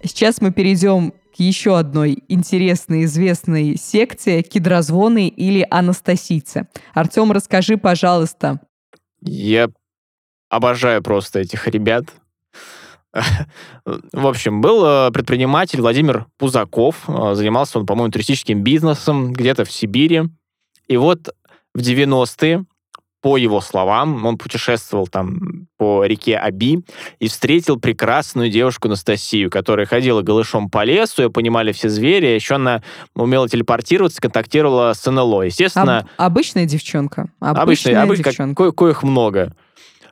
Сейчас 0.04 0.42
мы 0.42 0.52
перейдем 0.52 1.14
еще 1.38 1.78
одной 1.78 2.24
интересной, 2.28 3.06
известной 3.06 3.76
секте 3.78 4.42
кедрозвоны 4.42 5.28
или 5.28 5.66
анастасийцы. 5.70 6.68
Артем, 6.94 7.32
расскажи, 7.32 7.78
пожалуйста. 7.78 8.62
Я 9.22 9.70
обожаю 10.50 11.04
просто 11.04 11.40
этих 11.40 11.68
ребят. 11.68 12.06
В 13.86 14.28
общем, 14.28 14.62
был 14.62 14.84
э, 14.86 15.12
предприниматель 15.12 15.82
Владимир 15.82 16.28
Пузаков. 16.38 17.04
Э, 17.08 17.34
занимался 17.36 17.80
он, 17.80 17.86
по-моему, 17.86 18.12
туристическим 18.12 18.64
бизнесом 18.64 19.34
где-то 19.34 19.66
в 19.66 19.72
Сибири. 19.72 20.24
И 20.88 20.98
вот 20.98 21.30
в 21.74 21.80
90-е 21.80 22.66
по 23.22 23.36
его 23.36 23.62
словам, 23.62 24.26
он 24.26 24.38
путешествовал 24.38 25.08
там 25.08 25.68
по 25.78 26.06
реке 26.06 26.38
Аби 26.38 26.84
и 27.20 27.28
встретил 27.28 27.80
прекрасную 27.80 28.50
девушку 28.50 28.88
Анастасию, 28.88 29.50
которая 29.50 29.86
ходила 29.88 30.22
голышом 30.22 30.70
по 30.70 30.84
лесу, 30.84 31.24
ее 31.24 31.32
понимали 31.32 31.72
все 31.72 31.90
звери, 31.90 32.28
еще 32.28 32.56
она 32.56 32.84
умела 33.16 33.50
телепортироваться, 33.50 34.22
контактировала 34.22 34.94
с 34.94 35.10
НЛО. 35.10 35.44
Естественно... 35.44 36.08
Об, 36.18 36.28
обычная 36.28 36.66
девчонка. 36.66 37.30
Обычная, 37.40 38.04
обычная 38.04 38.32
девчонка. 38.32 38.66
Ко- 38.66 38.72
коих 38.72 39.04
много. 39.04 39.54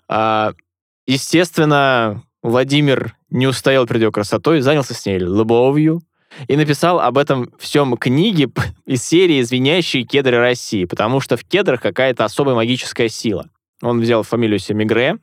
А, 0.08 0.54
естественно, 1.08 2.24
Владимир 2.42 3.16
не 3.30 3.48
устоял 3.48 3.88
перед 3.88 4.04
ее 4.04 4.12
красотой, 4.12 4.62
занялся 4.62 4.94
с 4.94 5.06
ней 5.06 5.18
любовью, 5.18 6.02
и 6.48 6.58
написал 6.58 7.00
об 7.00 7.18
этом 7.18 7.52
всем 7.58 7.96
книге 7.98 8.50
из 8.86 9.04
серии 9.04 9.42
«Звенящие 9.42 10.04
кедры 10.04 10.38
России», 10.38 10.86
потому 10.86 11.22
что 11.22 11.38
в 11.38 11.44
кедрах 11.44 11.82
какая-то 11.82 12.26
особая 12.26 12.56
магическая 12.56 13.08
сила. 13.08 13.50
Он 13.82 14.02
взял 14.02 14.24
фамилию 14.24 14.60
Семигре, 14.60 15.18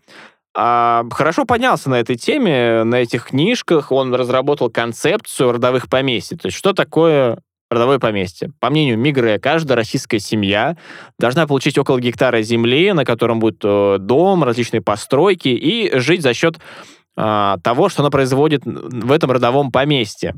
а, 0.54 1.04
хорошо 1.10 1.44
поднялся 1.44 1.88
на 1.88 1.98
этой 1.98 2.16
теме, 2.16 2.84
на 2.84 2.96
этих 2.96 3.26
книжках. 3.26 3.90
Он 3.90 4.14
разработал 4.14 4.70
концепцию 4.70 5.52
родовых 5.52 5.88
поместьй. 5.88 6.36
То 6.36 6.46
есть 6.46 6.58
что 6.58 6.72
такое 6.74 7.38
родовое 7.72 7.98
поместье? 7.98 8.52
По 8.60 8.70
мнению 8.70 8.98
Мигре, 8.98 9.38
каждая 9.38 9.76
российская 9.76 10.18
семья 10.18 10.76
должна 11.18 11.46
получить 11.46 11.78
около 11.78 11.98
гектара 12.00 12.42
земли, 12.42 12.92
на 12.92 13.04
котором 13.04 13.40
будет 13.40 13.60
э, 13.64 13.98
дом, 13.98 14.44
различные 14.44 14.80
постройки, 14.80 15.48
и 15.48 15.98
жить 15.98 16.22
за 16.22 16.34
счет 16.34 16.58
э, 17.16 17.56
того, 17.62 17.88
что 17.88 18.02
она 18.02 18.10
производит 18.10 18.62
в 18.64 19.10
этом 19.12 19.30
родовом 19.30 19.72
поместье. 19.72 20.34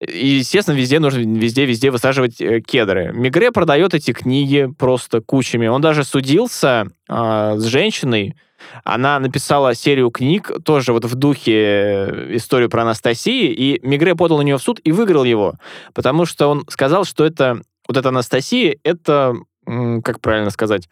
И, 0.00 0.26
естественно, 0.26 0.76
везде 0.76 0.98
нужно 0.98 1.18
везде-везде 1.20 1.90
высаживать 1.90 2.40
э, 2.40 2.60
кедры. 2.60 3.12
Мигре 3.14 3.52
продает 3.52 3.94
эти 3.94 4.12
книги 4.12 4.68
просто 4.78 5.20
кучами. 5.20 5.66
Он 5.66 5.80
даже 5.80 6.04
судился 6.04 6.88
э, 7.08 7.54
с 7.56 7.64
женщиной. 7.64 8.34
Она 8.82 9.18
написала 9.18 9.74
серию 9.74 10.10
книг, 10.10 10.50
тоже 10.64 10.92
вот 10.92 11.04
в 11.04 11.14
духе 11.14 11.52
э, 11.52 12.36
историю 12.36 12.68
про 12.70 12.82
Анастасии, 12.82 13.52
и 13.52 13.80
Мигре 13.86 14.14
подал 14.14 14.38
на 14.38 14.42
нее 14.42 14.58
в 14.58 14.62
суд 14.62 14.80
и 14.82 14.90
выиграл 14.90 15.24
его, 15.24 15.54
потому 15.92 16.24
что 16.24 16.48
он 16.48 16.64
сказал, 16.68 17.04
что 17.04 17.24
это 17.24 17.60
вот 17.86 17.96
эта 17.96 18.08
Анастасия, 18.08 18.78
это, 18.82 19.34
как 19.66 20.20
правильно 20.20 20.50
сказать, 20.50 20.88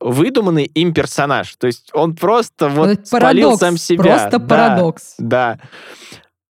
выдуманный 0.00 0.64
им 0.64 0.92
персонаж. 0.92 1.54
То 1.56 1.66
есть 1.66 1.90
он 1.92 2.14
просто 2.14 2.68
вот 2.68 3.08
парадокс, 3.10 3.58
сам 3.58 3.76
себя. 3.76 4.02
Просто 4.02 4.38
да, 4.38 4.46
парадокс. 4.46 5.14
Да. 5.18 5.58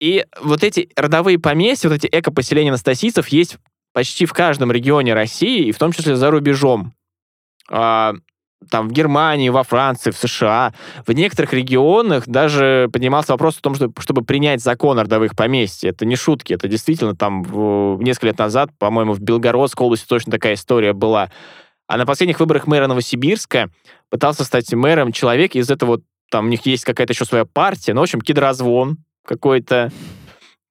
И 0.01 0.25
вот 0.41 0.63
эти 0.63 0.91
родовые 0.97 1.39
поместья, 1.39 1.89
вот 1.89 1.97
эти 1.97 2.09
эко-поселения 2.11 2.71
анастасийцев 2.71 3.29
есть 3.29 3.57
почти 3.93 4.27
в 4.27 4.35
каждом 4.35 4.71
регионе 4.71 5.15
России, 5.15 5.67
и 5.67 5.73
в 5.73 5.79
том 5.79 5.93
числе 5.93 6.17
за 6.17 6.31
рубежом. 6.31 6.93
А, 7.71 8.15
там 8.71 8.89
в 8.89 8.93
Германии, 8.93 9.49
во 9.49 9.63
Франции, 9.63 10.11
в 10.11 10.19
США. 10.19 10.75
В 11.07 11.13
некоторых 11.13 11.53
регионах 11.53 12.27
даже 12.27 12.89
поднимался 12.93 13.33
вопрос 13.33 13.59
о 13.59 13.63
том, 13.63 13.75
что, 13.75 13.91
чтобы 14.01 14.23
принять 14.23 14.63
закон 14.63 14.99
о 14.99 15.03
родовых 15.03 15.37
поместьях. 15.37 15.95
Это 15.95 16.05
не 16.05 16.17
шутки, 16.17 16.53
это 16.53 16.69
действительно 16.69 17.15
там 17.15 17.43
в, 17.43 18.03
несколько 18.03 18.27
лет 18.27 18.39
назад, 18.39 18.71
по-моему, 18.79 19.15
в 19.15 19.21
Белгородской 19.21 19.87
области 19.87 20.07
точно 20.07 20.33
такая 20.33 20.55
история 20.55 20.93
была. 20.93 21.31
А 21.87 21.97
на 21.97 22.07
последних 22.07 22.41
выборах 22.41 22.67
мэра 22.67 22.89
Новосибирска 22.89 23.71
пытался 24.11 24.45
стать 24.45 24.73
мэром 24.73 25.13
человек 25.13 25.55
из 25.55 25.71
этого, 25.71 26.01
там 26.31 26.47
у 26.47 26.49
них 26.49 26.67
есть 26.67 26.85
какая-то 26.85 27.13
еще 27.13 27.25
своя 27.25 27.45
партия, 27.45 27.95
ну, 27.95 28.01
в 28.01 28.05
общем, 28.05 28.21
кедрозвон, 28.21 28.99
какой-то... 29.27 29.93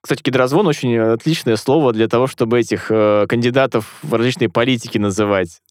Кстати, 0.02 0.22
гидрозвон 0.24 0.68
очень 0.68 0.98
отличное 0.98 1.56
слово 1.56 1.92
для 1.92 2.08
того, 2.08 2.28
чтобы 2.28 2.60
этих 2.60 2.92
э, 2.92 3.26
кандидатов 3.28 3.98
в 4.04 4.14
различные 4.14 4.50
политики 4.50 4.98
называть. 4.98 5.62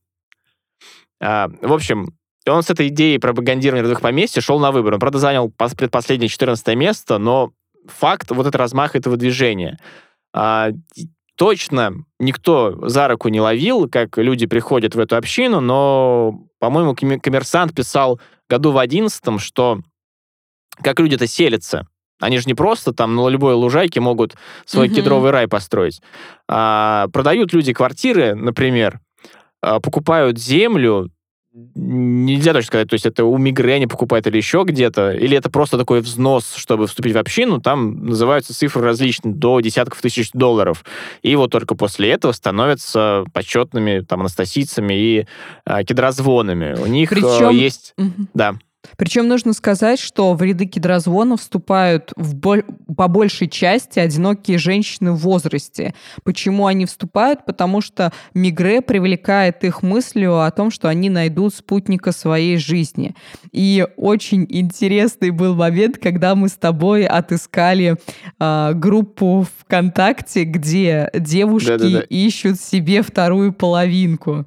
А, 1.20 1.48
в 1.62 1.72
общем, 1.72 2.08
он 2.46 2.62
с 2.62 2.70
этой 2.70 2.88
идеей 2.88 3.18
пропагандирования 3.18 3.82
родовых 3.82 4.00
поместьй 4.00 4.42
шел 4.42 4.58
на 4.58 4.72
выборы. 4.72 4.96
Он, 4.96 5.00
правда, 5.00 5.18
занял 5.18 5.50
предпоследнее 5.50 6.28
14 6.28 6.76
место, 6.76 7.18
но 7.18 7.52
факт, 7.86 8.30
вот 8.30 8.46
этот 8.46 8.56
размах 8.56 8.96
этого 8.96 9.16
движения. 9.16 9.78
А, 10.34 10.70
точно 11.36 11.94
никто 12.18 12.88
за 12.88 13.08
руку 13.08 13.28
не 13.28 13.40
ловил, 13.40 13.88
как 13.88 14.18
люди 14.18 14.46
приходят 14.46 14.94
в 14.94 14.98
эту 14.98 15.16
общину, 15.16 15.60
но, 15.60 16.48
по-моему, 16.58 16.94
коммерсант 16.94 17.74
писал 17.74 18.20
году 18.48 18.72
в 18.72 18.78
11 18.78 19.40
что 19.40 19.80
как 20.82 20.98
люди-то 21.00 21.26
селятся. 21.26 21.86
Они 22.20 22.38
же 22.38 22.44
не 22.46 22.54
просто 22.54 22.92
там 22.92 23.14
на 23.16 23.28
любой 23.28 23.54
лужайке 23.54 24.00
могут 24.00 24.34
свой 24.64 24.86
угу. 24.86 24.94
кедровый 24.94 25.30
рай 25.30 25.48
построить. 25.48 26.00
А, 26.48 27.08
продают 27.12 27.52
люди 27.52 27.72
квартиры, 27.72 28.34
например, 28.34 29.00
а, 29.60 29.80
покупают 29.80 30.38
землю, 30.38 31.10
нельзя 31.74 32.52
точно 32.52 32.66
сказать, 32.66 32.88
то 32.88 32.94
есть 32.94 33.06
это 33.06 33.24
у 33.24 33.38
мигрени 33.38 33.86
покупают 33.86 34.26
или 34.26 34.36
еще 34.36 34.64
где-то, 34.66 35.12
или 35.12 35.36
это 35.36 35.50
просто 35.50 35.78
такой 35.78 36.00
взнос, 36.00 36.54
чтобы 36.56 36.88
вступить 36.88 37.14
в 37.14 37.18
общину, 37.18 37.60
там 37.60 38.06
называются 38.06 38.54
цифры 38.54 38.82
различные, 38.82 39.34
до 39.34 39.60
десятков 39.60 40.00
тысяч 40.00 40.30
долларов. 40.32 40.84
И 41.22 41.36
вот 41.36 41.52
только 41.52 41.76
после 41.76 42.10
этого 42.10 42.32
становятся 42.32 43.24
почетными 43.32 44.00
там 44.00 44.20
анастасийцами 44.20 44.94
и 44.94 45.26
э, 45.64 45.84
кедрозвонами. 45.84 46.74
У 46.80 46.86
них 46.86 47.10
Причем... 47.10 47.50
э, 47.50 47.54
есть... 47.54 47.94
Угу. 47.98 48.26
Да. 48.34 48.54
Причем 48.96 49.28
нужно 49.28 49.52
сказать, 49.52 49.98
что 49.98 50.34
в 50.34 50.42
ряды 50.42 50.66
кедрозвона 50.66 51.36
вступают 51.36 52.12
в 52.16 52.34
боль... 52.34 52.64
по 52.96 53.08
большей 53.08 53.48
части 53.48 53.98
одинокие 53.98 54.58
женщины 54.58 55.12
в 55.12 55.18
возрасте. 55.18 55.94
Почему 56.22 56.66
они 56.66 56.86
вступают? 56.86 57.44
Потому 57.44 57.80
что 57.80 58.12
Мигре 58.34 58.80
привлекает 58.80 59.64
их 59.64 59.82
мыслью 59.82 60.40
о 60.40 60.50
том, 60.50 60.70
что 60.70 60.88
они 60.88 61.10
найдут 61.10 61.54
спутника 61.54 62.12
своей 62.12 62.56
жизни. 62.58 63.14
И 63.52 63.86
очень 63.96 64.46
интересный 64.48 65.30
был 65.30 65.54
момент, 65.54 65.98
когда 65.98 66.34
мы 66.34 66.48
с 66.48 66.54
тобой 66.54 67.06
отыскали 67.06 67.96
э, 68.38 68.72
группу 68.74 69.46
ВКонтакте, 69.60 70.44
где 70.44 71.10
девушки 71.14 71.68
Да-да-да. 71.68 72.00
ищут 72.00 72.60
себе 72.60 73.02
вторую 73.02 73.52
половинку. 73.52 74.46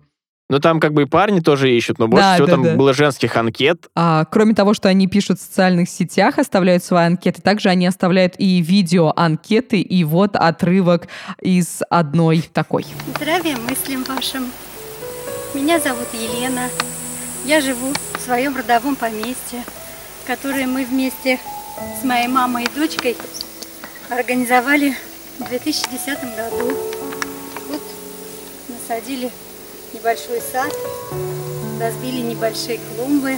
Ну, 0.50 0.60
там 0.60 0.80
как 0.80 0.94
бы 0.94 1.02
и 1.02 1.06
парни 1.06 1.42
тоже 1.42 1.70
ищут, 1.76 2.00
но 2.00 2.08
больше 2.08 2.24
да, 2.24 2.34
всего 2.36 2.48
да, 2.48 2.54
там 2.54 2.64
да. 2.64 2.76
было 2.76 2.94
женских 2.94 3.36
анкет. 3.36 3.90
А, 3.96 4.24
кроме 4.26 4.54
того, 4.54 4.74
что 4.74 4.88
они 4.88 5.08
пишут 5.08 5.40
в 5.40 5.42
социальных 5.42 5.90
сетях, 5.90 6.38
оставляют 6.38 6.86
свои 6.86 7.06
анкеты, 7.06 7.42
также 7.42 7.68
они 7.68 7.86
оставляют 7.86 8.36
и 8.38 8.62
видео-анкеты, 8.62 9.82
и 9.82 10.06
вот 10.06 10.38
отрывок 10.38 11.10
из 11.42 11.82
одной 11.90 12.42
такой. 12.54 12.86
Здравия 13.18 13.58
мыслям 13.58 14.06
вашим. 14.06 14.46
Меня 15.54 15.80
зовут 15.80 16.08
Елена. 16.14 16.70
Я 17.44 17.60
живу 17.60 17.92
в 18.14 18.22
своем 18.22 18.56
родовом 18.56 18.96
поместье, 18.96 19.64
которое 20.26 20.66
мы 20.66 20.86
вместе 20.86 21.40
с 22.00 22.06
моей 22.06 22.28
мамой 22.30 22.64
и 22.64 22.80
дочкой 22.80 23.18
организовали 24.10 24.96
в 25.40 25.50
2010 25.50 26.22
году. 26.38 26.74
Вот 27.70 27.82
насадили 28.70 29.30
небольшой 29.94 30.42
сад, 30.42 30.74
разбили 31.80 32.22
небольшие 32.22 32.80
клумбы, 32.80 33.38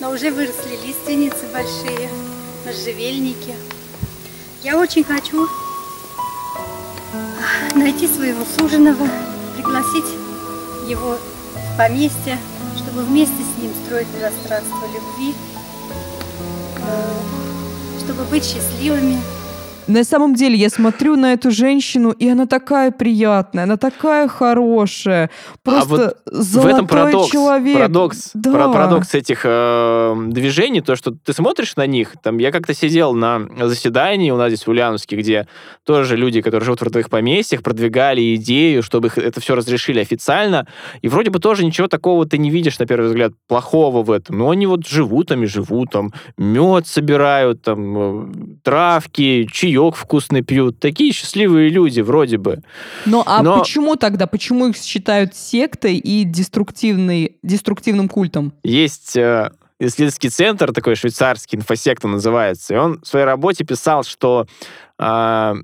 но 0.00 0.10
уже 0.10 0.30
выросли 0.30 0.76
лиственницы 0.84 1.46
большие, 1.52 2.08
можжевельники. 2.64 3.54
Я 4.62 4.78
очень 4.78 5.04
хочу 5.04 5.48
найти 7.74 8.06
своего 8.06 8.44
суженого, 8.44 9.08
пригласить 9.56 10.18
его 10.88 11.16
в 11.54 11.76
поместье, 11.76 12.38
чтобы 12.76 13.02
вместе 13.02 13.34
с 13.34 13.62
ним 13.62 13.72
строить 13.84 14.08
пространство 14.08 14.86
любви, 14.86 15.34
э, 16.78 18.00
чтобы 18.04 18.24
быть 18.24 18.44
счастливыми, 18.44 19.20
на 19.88 20.04
самом 20.04 20.34
деле, 20.34 20.56
я 20.56 20.70
смотрю 20.70 21.16
на 21.16 21.32
эту 21.32 21.50
женщину, 21.50 22.10
и 22.10 22.28
она 22.28 22.46
такая 22.46 22.92
приятная, 22.92 23.64
она 23.64 23.76
такая 23.76 24.28
хорошая. 24.28 25.30
Просто 25.62 26.16
а 26.26 26.30
вот 26.30 26.44
в 26.46 26.66
этом 26.66 26.86
парадокс, 26.86 27.30
человек. 27.30 27.76
Парадокс, 27.76 28.30
да. 28.34 28.52
парадокс 28.52 29.14
этих 29.14 29.42
э, 29.44 30.14
движений, 30.28 30.80
то, 30.80 30.94
что 30.94 31.10
ты 31.10 31.32
смотришь 31.32 31.76
на 31.76 31.86
них. 31.86 32.14
Там, 32.22 32.38
я 32.38 32.52
как-то 32.52 32.74
сидел 32.74 33.12
на 33.14 33.48
заседании 33.58 34.30
у 34.30 34.36
нас 34.36 34.48
здесь 34.48 34.66
в 34.66 34.70
Ульяновске, 34.70 35.16
где 35.16 35.48
тоже 35.84 36.16
люди, 36.16 36.42
которые 36.42 36.64
живут 36.64 36.80
в 36.80 36.84
родовых 36.84 37.10
поместьях, 37.10 37.62
продвигали 37.62 38.36
идею, 38.36 38.82
чтобы 38.82 39.08
их 39.08 39.18
это 39.18 39.40
все 39.40 39.54
разрешили 39.54 40.00
официально. 40.00 40.66
И 41.00 41.08
вроде 41.08 41.30
бы 41.30 41.40
тоже 41.40 41.64
ничего 41.64 41.88
такого 41.88 42.24
ты 42.26 42.38
не 42.38 42.50
видишь, 42.50 42.78
на 42.78 42.86
первый 42.86 43.08
взгляд, 43.08 43.32
плохого 43.48 44.02
в 44.02 44.10
этом. 44.10 44.38
Но 44.38 44.50
они 44.50 44.66
вот 44.66 44.86
живут 44.86 45.28
там 45.28 45.42
и 45.42 45.46
живут, 45.46 45.90
там 45.90 46.12
мед 46.36 46.86
собирают, 46.86 47.62
там 47.62 47.98
э, 47.98 48.58
травки, 48.62 49.48
чаи 49.52 49.71
чаек 49.72 49.96
вкусный 49.96 50.42
пьют. 50.42 50.78
Такие 50.78 51.12
счастливые 51.12 51.68
люди 51.68 52.00
вроде 52.00 52.38
бы. 52.38 52.62
Ну 53.06 53.22
а 53.26 53.42
Но... 53.42 53.58
почему 53.58 53.96
тогда? 53.96 54.26
Почему 54.26 54.68
их 54.68 54.76
считают 54.76 55.34
сектой 55.34 55.96
и 55.96 56.24
деструктивной, 56.24 57.38
деструктивным 57.42 58.08
культом? 58.08 58.52
Есть 58.62 59.16
э, 59.16 59.50
исследовательский 59.78 60.30
центр, 60.30 60.72
такой 60.72 60.94
швейцарский, 60.94 61.58
инфосекта 61.58 62.08
называется, 62.08 62.74
и 62.74 62.76
он 62.76 63.00
в 63.00 63.06
своей 63.06 63.24
работе 63.24 63.64
писал, 63.64 64.04
что 64.04 64.46
э, 64.98 65.54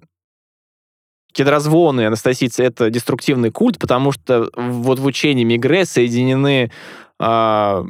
кедрозвоны 1.32 2.06
анастасийцы— 2.06 2.62
это 2.64 2.90
деструктивный 2.90 3.50
культ, 3.50 3.78
потому 3.78 4.12
что 4.12 4.50
вот 4.56 4.98
в 4.98 5.04
учении 5.04 5.44
Мигре 5.44 5.84
соединены 5.84 6.70
э, 7.20 7.84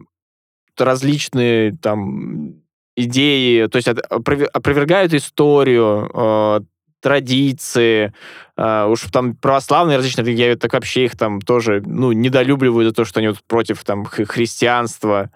различные 0.77 1.77
там 1.77 2.63
идеи, 2.99 3.67
то 3.67 3.77
есть 3.77 3.89
опровергают 3.89 5.15
историю, 5.15 6.11
э, 6.13 6.61
традиции, 7.01 8.13
э, 8.57 8.87
уж 8.87 9.03
там 9.13 9.37
православные 9.37 9.97
различные 9.97 10.25
религии, 10.25 10.55
так 10.55 10.73
вообще 10.73 11.05
их 11.05 11.17
там 11.17 11.41
тоже, 11.41 11.83
ну, 11.87 12.13
недолюбливают 12.13 12.89
за 12.89 12.95
то, 12.95 13.05
что 13.05 13.21
они 13.21 13.29
вот 13.29 13.39
против 13.47 13.85
там 13.85 14.05
христианства. 14.05 15.31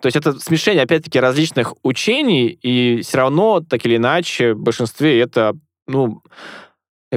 То 0.00 0.06
есть 0.06 0.16
это 0.16 0.32
смешение, 0.40 0.82
опять-таки, 0.82 1.20
различных 1.20 1.74
учений, 1.84 2.48
и 2.48 3.02
все 3.02 3.18
равно, 3.18 3.60
так 3.60 3.86
или 3.86 3.96
иначе, 3.96 4.54
в 4.54 4.58
большинстве 4.58 5.20
это, 5.20 5.54
ну, 5.86 6.22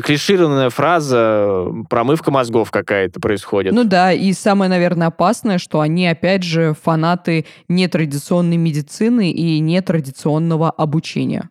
клишированная 0.02 0.70
фраза 0.70 1.68
«промывка 1.90 2.32
мозгов 2.32 2.72
какая-то 2.72 3.20
происходит». 3.20 3.74
Ну 3.74 3.84
да, 3.84 4.12
и 4.12 4.34
самое, 4.34 4.70
наверное, 4.70 5.08
опасное, 5.08 5.58
что 5.58 5.80
они, 5.80 6.08
опять 6.08 6.44
же, 6.44 6.76
фанаты 6.82 7.46
нетрадиционной 7.70 8.58
медицины 8.58 9.32
и 9.32 9.60
нетрадиционного 9.60 10.70
обучения. 10.70 11.50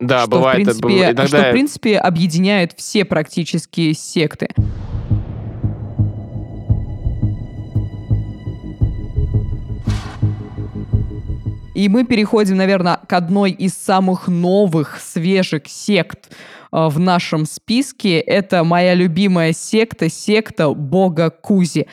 Да, 0.00 0.20
что, 0.20 0.30
бывает. 0.30 0.60
В 0.60 0.64
принципе, 0.64 1.02
иногда... 1.04 1.26
Что, 1.26 1.42
в 1.42 1.50
принципе, 1.50 1.98
объединяет 1.98 2.72
все 2.76 3.04
практически 3.04 3.92
секты. 3.92 4.48
И 11.74 11.88
мы 11.88 12.04
переходим, 12.04 12.56
наверное, 12.56 13.00
к 13.08 13.12
одной 13.12 13.50
из 13.50 13.74
самых 13.74 14.28
новых, 14.28 15.00
свежих 15.00 15.66
сект 15.66 16.30
в 16.74 16.98
нашем 16.98 17.46
списке. 17.46 18.18
Это 18.18 18.64
моя 18.64 18.94
любимая 18.94 19.52
секта, 19.52 20.08
секта 20.08 20.70
бога 20.70 21.30
Кузи 21.30 21.86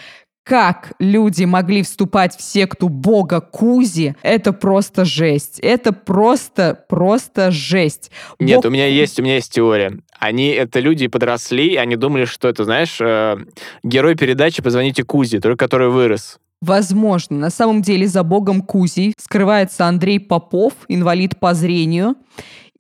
как 0.44 0.94
люди 1.00 1.44
могли 1.44 1.84
вступать 1.84 2.36
в 2.36 2.42
секту 2.42 2.90
бога 2.90 3.42
Кузи, 3.42 4.16
это 4.22 4.54
просто 4.54 5.06
жесть. 5.06 5.60
Это 5.60 5.94
просто, 5.94 6.84
просто 6.90 7.52
жесть. 7.52 8.12
Нет, 8.40 8.58
Бог... 8.58 8.66
у 8.66 8.70
меня 8.70 8.88
есть, 8.88 9.20
у 9.20 9.24
меня 9.24 9.36
есть 9.36 9.54
теория. 9.54 10.00
Они, 10.20 10.48
это 10.48 10.80
люди 10.80 11.08
подросли, 11.08 11.74
и 11.74 11.76
они 11.76 11.96
думали, 11.96 12.26
что 12.26 12.50
это, 12.50 12.64
знаешь, 12.64 12.98
э, 13.00 13.38
герой 13.84 14.16
передачи 14.16 14.62
«Позвоните 14.62 15.04
Кузи», 15.04 15.40
только 15.40 15.58
который 15.66 15.90
вырос. 15.90 16.40
Возможно. 16.62 17.38
На 17.38 17.50
самом 17.50 17.82
деле 17.82 18.08
за 18.08 18.24
богом 18.24 18.62
Кузи 18.62 19.14
скрывается 19.18 19.86
Андрей 19.86 20.20
Попов, 20.20 20.74
инвалид 20.88 21.40
по 21.40 21.54
зрению. 21.54 22.16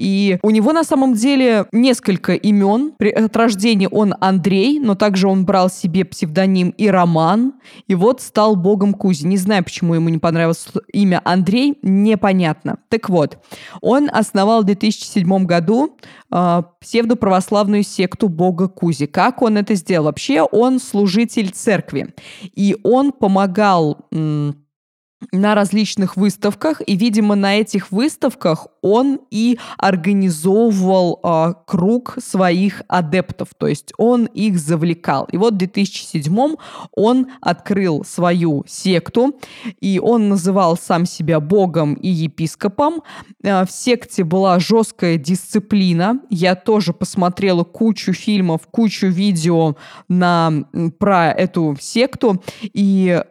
И 0.01 0.39
у 0.41 0.49
него 0.49 0.73
на 0.73 0.83
самом 0.83 1.13
деле 1.13 1.67
несколько 1.71 2.33
имен. 2.33 2.93
От 2.99 3.37
рождения 3.37 3.87
он 3.87 4.15
Андрей, 4.19 4.79
но 4.79 4.95
также 4.95 5.27
он 5.27 5.45
брал 5.45 5.69
себе 5.69 6.05
псевдоним 6.05 6.69
и 6.69 6.87
Роман. 6.87 7.53
И 7.87 7.93
вот 7.93 8.19
стал 8.19 8.55
богом 8.55 8.95
Кузи. 8.95 9.27
Не 9.27 9.37
знаю, 9.37 9.63
почему 9.63 9.93
ему 9.93 10.09
не 10.09 10.17
понравилось 10.17 10.67
имя 10.91 11.21
Андрей, 11.23 11.77
непонятно. 11.83 12.79
Так 12.89 13.09
вот, 13.09 13.37
он 13.81 14.09
основал 14.11 14.63
в 14.63 14.65
2007 14.65 15.45
году 15.45 15.95
э, 16.31 16.63
псевдоправославную 16.79 17.83
секту 17.83 18.27
бога 18.27 18.69
Кузи. 18.69 19.05
Как 19.05 19.43
он 19.43 19.57
это 19.57 19.75
сделал? 19.75 20.05
Вообще 20.05 20.41
он 20.41 20.79
служитель 20.79 21.51
церкви. 21.51 22.15
И 22.55 22.75
он 22.83 23.11
помогал... 23.11 24.07
М- 24.11 24.55
на 25.31 25.55
различных 25.55 26.17
выставках, 26.17 26.81
и, 26.85 26.95
видимо, 26.95 27.35
на 27.35 27.55
этих 27.55 27.91
выставках 27.91 28.67
он 28.81 29.19
и 29.29 29.59
организовывал 29.77 31.19
э, 31.23 31.53
круг 31.65 32.17
своих 32.19 32.81
адептов, 32.87 33.49
то 33.57 33.67
есть 33.67 33.93
он 33.97 34.25
их 34.25 34.57
завлекал. 34.57 35.27
И 35.31 35.37
вот 35.37 35.53
в 35.53 35.57
2007 35.57 36.55
он 36.93 37.27
открыл 37.41 38.03
свою 38.03 38.63
секту, 38.67 39.39
и 39.79 39.99
он 39.99 40.29
называл 40.29 40.77
сам 40.77 41.05
себя 41.05 41.39
богом 41.39 41.93
и 41.93 42.09
епископом. 42.09 43.03
Э, 43.43 43.65
в 43.65 43.71
секте 43.71 44.23
была 44.23 44.59
жесткая 44.59 45.17
дисциплина. 45.17 46.19
Я 46.29 46.55
тоже 46.55 46.93
посмотрела 46.93 47.63
кучу 47.63 48.13
фильмов, 48.13 48.61
кучу 48.71 49.07
видео 49.07 49.75
на, 50.07 50.65
про 50.97 51.31
эту 51.31 51.77
секту, 51.79 52.43
и 52.61 53.23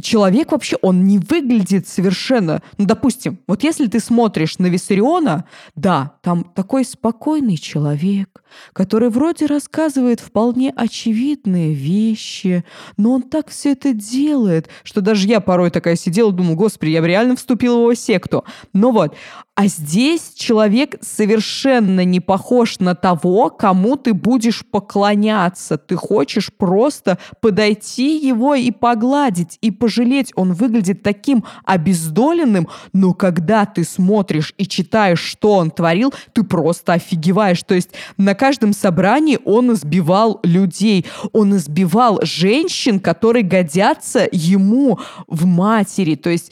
человек 0.00 0.52
вообще, 0.52 0.76
он 0.82 1.04
не 1.04 1.18
выглядит 1.18 1.88
совершенно... 1.88 2.62
Ну, 2.78 2.86
допустим, 2.86 3.38
вот 3.46 3.62
если 3.62 3.86
ты 3.86 4.00
смотришь 4.00 4.58
на 4.58 4.66
Виссариона, 4.66 5.44
да, 5.74 6.12
там 6.22 6.44
такой 6.44 6.84
спокойный 6.84 7.56
человек, 7.56 8.42
который 8.72 9.10
вроде 9.10 9.46
рассказывает 9.46 10.20
вполне 10.20 10.72
очевидные 10.74 11.74
вещи, 11.74 12.64
но 12.96 13.12
он 13.12 13.22
так 13.22 13.48
все 13.48 13.72
это 13.72 13.92
делает, 13.92 14.68
что 14.82 15.00
даже 15.00 15.26
я 15.26 15.40
порой 15.40 15.70
такая 15.70 15.96
сидела, 15.96 16.32
думаю, 16.32 16.56
господи, 16.56 16.90
я 16.90 17.00
бы 17.00 17.08
реально 17.08 17.36
вступила 17.36 17.76
в 17.76 17.80
его 17.80 17.94
секту. 17.94 18.44
Но 18.72 18.90
вот, 18.92 19.14
а 19.60 19.66
здесь 19.66 20.32
человек 20.34 20.96
совершенно 21.02 22.02
не 22.02 22.20
похож 22.20 22.78
на 22.78 22.94
того, 22.94 23.50
кому 23.50 23.96
ты 23.96 24.14
будешь 24.14 24.64
поклоняться. 24.64 25.76
Ты 25.76 25.96
хочешь 25.96 26.50
просто 26.50 27.18
подойти 27.42 28.16
его 28.16 28.54
и 28.54 28.70
погладить, 28.70 29.58
и 29.60 29.70
пожалеть. 29.70 30.32
Он 30.34 30.54
выглядит 30.54 31.02
таким 31.02 31.44
обездоленным, 31.66 32.68
но 32.94 33.12
когда 33.12 33.66
ты 33.66 33.84
смотришь 33.84 34.54
и 34.56 34.66
читаешь, 34.66 35.20
что 35.20 35.52
он 35.56 35.70
творил, 35.70 36.14
ты 36.32 36.42
просто 36.42 36.94
офигеваешь. 36.94 37.62
То 37.62 37.74
есть 37.74 37.90
на 38.16 38.34
каждом 38.40 38.72
собрании 38.72 39.38
он 39.44 39.74
избивал 39.74 40.40
людей. 40.42 41.04
Он 41.34 41.56
избивал 41.56 42.20
женщин, 42.22 42.98
которые 42.98 43.42
годятся 43.42 44.26
ему 44.32 44.98
в 45.26 45.44
матери. 45.44 46.14
То 46.14 46.30
есть 46.30 46.50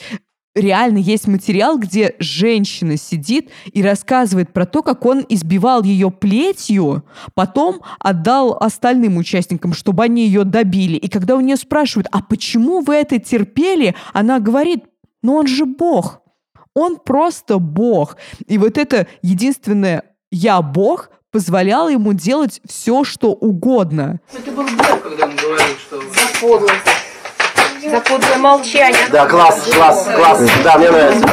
реально 0.54 0.98
есть 0.98 1.26
материал, 1.26 1.78
где 1.78 2.14
женщина 2.18 2.98
сидит 2.98 3.48
и 3.72 3.82
рассказывает 3.82 4.52
про 4.52 4.66
то, 4.66 4.82
как 4.82 5.06
он 5.06 5.24
избивал 5.30 5.82
ее 5.82 6.10
плетью, 6.10 7.04
потом 7.32 7.80
отдал 8.00 8.58
остальным 8.60 9.16
участникам, 9.16 9.72
чтобы 9.72 10.04
они 10.04 10.26
ее 10.26 10.44
добили. 10.44 10.96
И 10.96 11.08
когда 11.08 11.36
у 11.36 11.40
нее 11.40 11.56
спрашивают, 11.56 12.06
а 12.12 12.20
почему 12.20 12.80
вы 12.80 12.96
это 12.96 13.18
терпели, 13.18 13.94
она 14.12 14.40
говорит, 14.40 14.84
ну 15.22 15.36
он 15.36 15.46
же 15.46 15.64
Бог. 15.64 16.20
Он 16.74 16.98
просто 16.98 17.58
Бог. 17.58 18.18
И 18.46 18.58
вот 18.58 18.76
это 18.76 19.06
единственное 19.22 20.02
«я 20.30 20.60
Бог» 20.60 21.10
позволяло 21.30 21.88
ему 21.88 22.12
делать 22.12 22.60
все, 22.66 23.04
что 23.04 23.32
угодно. 23.32 24.20
Это 24.32 24.50
был 24.50 24.64
Бог, 24.64 25.02
когда 25.02 25.26
он 25.26 25.36
говорил, 25.36 25.76
что... 25.78 26.00
За 26.00 26.40
подлость 26.40 26.74
за 27.90 28.00
подлое 28.00 28.38
молчание. 28.38 29.08
Да, 29.10 29.26
класс, 29.26 29.70
класс, 29.72 30.08
класс. 30.14 30.42
Да, 30.64 30.78
мне 30.78 30.90
нравится. 30.90 31.26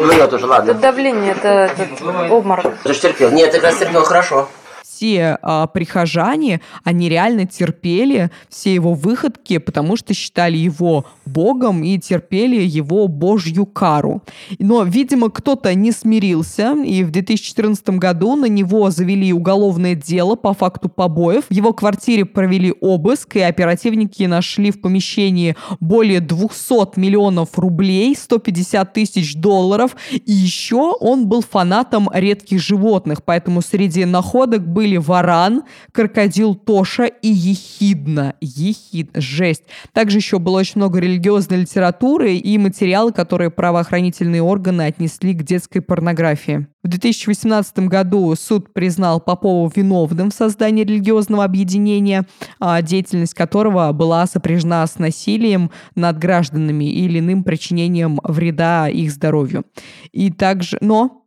Мне 0.00 0.26
тоже, 0.26 0.46
ладно. 0.46 0.72
Это 0.72 0.80
давление, 0.80 1.32
это, 1.32 1.70
это 1.78 2.34
обморок. 2.34 2.76
Ты 2.82 2.92
же 2.92 3.00
терпел. 3.00 3.30
Нет, 3.30 3.52
ты 3.52 3.60
как 3.60 3.70
раз 3.70 3.78
терпел 3.78 4.02
хорошо 4.04 4.48
все 4.96 5.38
а, 5.42 5.66
прихожане, 5.66 6.62
они 6.82 7.10
реально 7.10 7.46
терпели 7.46 8.30
все 8.48 8.72
его 8.72 8.94
выходки, 8.94 9.58
потому 9.58 9.96
что 9.96 10.14
считали 10.14 10.56
его 10.56 11.04
богом 11.26 11.84
и 11.84 11.98
терпели 11.98 12.62
его 12.62 13.06
божью 13.06 13.66
кару. 13.66 14.22
Но, 14.58 14.84
видимо, 14.84 15.28
кто-то 15.30 15.74
не 15.74 15.92
смирился, 15.92 16.74
и 16.82 17.04
в 17.04 17.10
2014 17.10 17.90
году 17.90 18.36
на 18.36 18.46
него 18.46 18.90
завели 18.90 19.32
уголовное 19.32 19.94
дело 19.94 20.34
по 20.34 20.54
факту 20.54 20.88
побоев. 20.88 21.44
В 21.50 21.52
его 21.52 21.74
квартире 21.74 22.24
провели 22.24 22.72
обыск, 22.80 23.36
и 23.36 23.40
оперативники 23.40 24.22
нашли 24.22 24.70
в 24.70 24.80
помещении 24.80 25.56
более 25.78 26.20
200 26.20 26.98
миллионов 26.98 27.58
рублей, 27.58 28.16
150 28.16 28.94
тысяч 28.94 29.36
долларов, 29.36 29.94
и 30.10 30.32
еще 30.32 30.94
он 31.00 31.26
был 31.26 31.42
фанатом 31.42 32.08
редких 32.14 32.60
животных, 32.62 33.22
поэтому 33.22 33.60
среди 33.60 34.06
находок 34.06 34.66
были 34.66 34.85
были 34.86 34.98
Варан, 34.98 35.64
Крокодил 35.92 36.54
Тоша 36.54 37.06
и 37.06 37.28
Ехидна. 37.28 38.34
Ехид, 38.40 39.10
жесть. 39.14 39.64
Также 39.92 40.18
еще 40.18 40.38
было 40.38 40.58
очень 40.58 40.74
много 40.76 41.00
религиозной 41.00 41.62
литературы 41.62 42.36
и 42.36 42.56
материалы, 42.56 43.12
которые 43.12 43.50
правоохранительные 43.50 44.42
органы 44.42 44.82
отнесли 44.82 45.34
к 45.34 45.42
детской 45.42 45.80
порнографии. 45.80 46.68
В 46.84 46.88
2018 46.88 47.80
году 47.80 48.32
суд 48.36 48.72
признал 48.72 49.20
Попова 49.20 49.68
виновным 49.74 50.30
в 50.30 50.34
создании 50.34 50.84
религиозного 50.84 51.42
объединения, 51.42 52.24
а 52.60 52.80
деятельность 52.80 53.34
которого 53.34 53.90
была 53.90 54.24
сопряжена 54.26 54.86
с 54.86 55.00
насилием 55.00 55.72
над 55.96 56.16
гражданами 56.18 56.84
или 56.84 57.18
иным 57.18 57.42
причинением 57.42 58.20
вреда 58.22 58.88
их 58.88 59.10
здоровью. 59.10 59.64
И 60.12 60.30
также, 60.30 60.78
но 60.80 61.25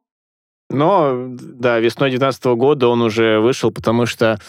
но, 0.70 1.28
да, 1.30 1.80
весной 1.80 2.10
2019 2.10 2.46
года 2.58 2.88
он 2.88 3.02
уже 3.02 3.40
вышел, 3.40 3.72
потому 3.72 4.06
что 4.06 4.40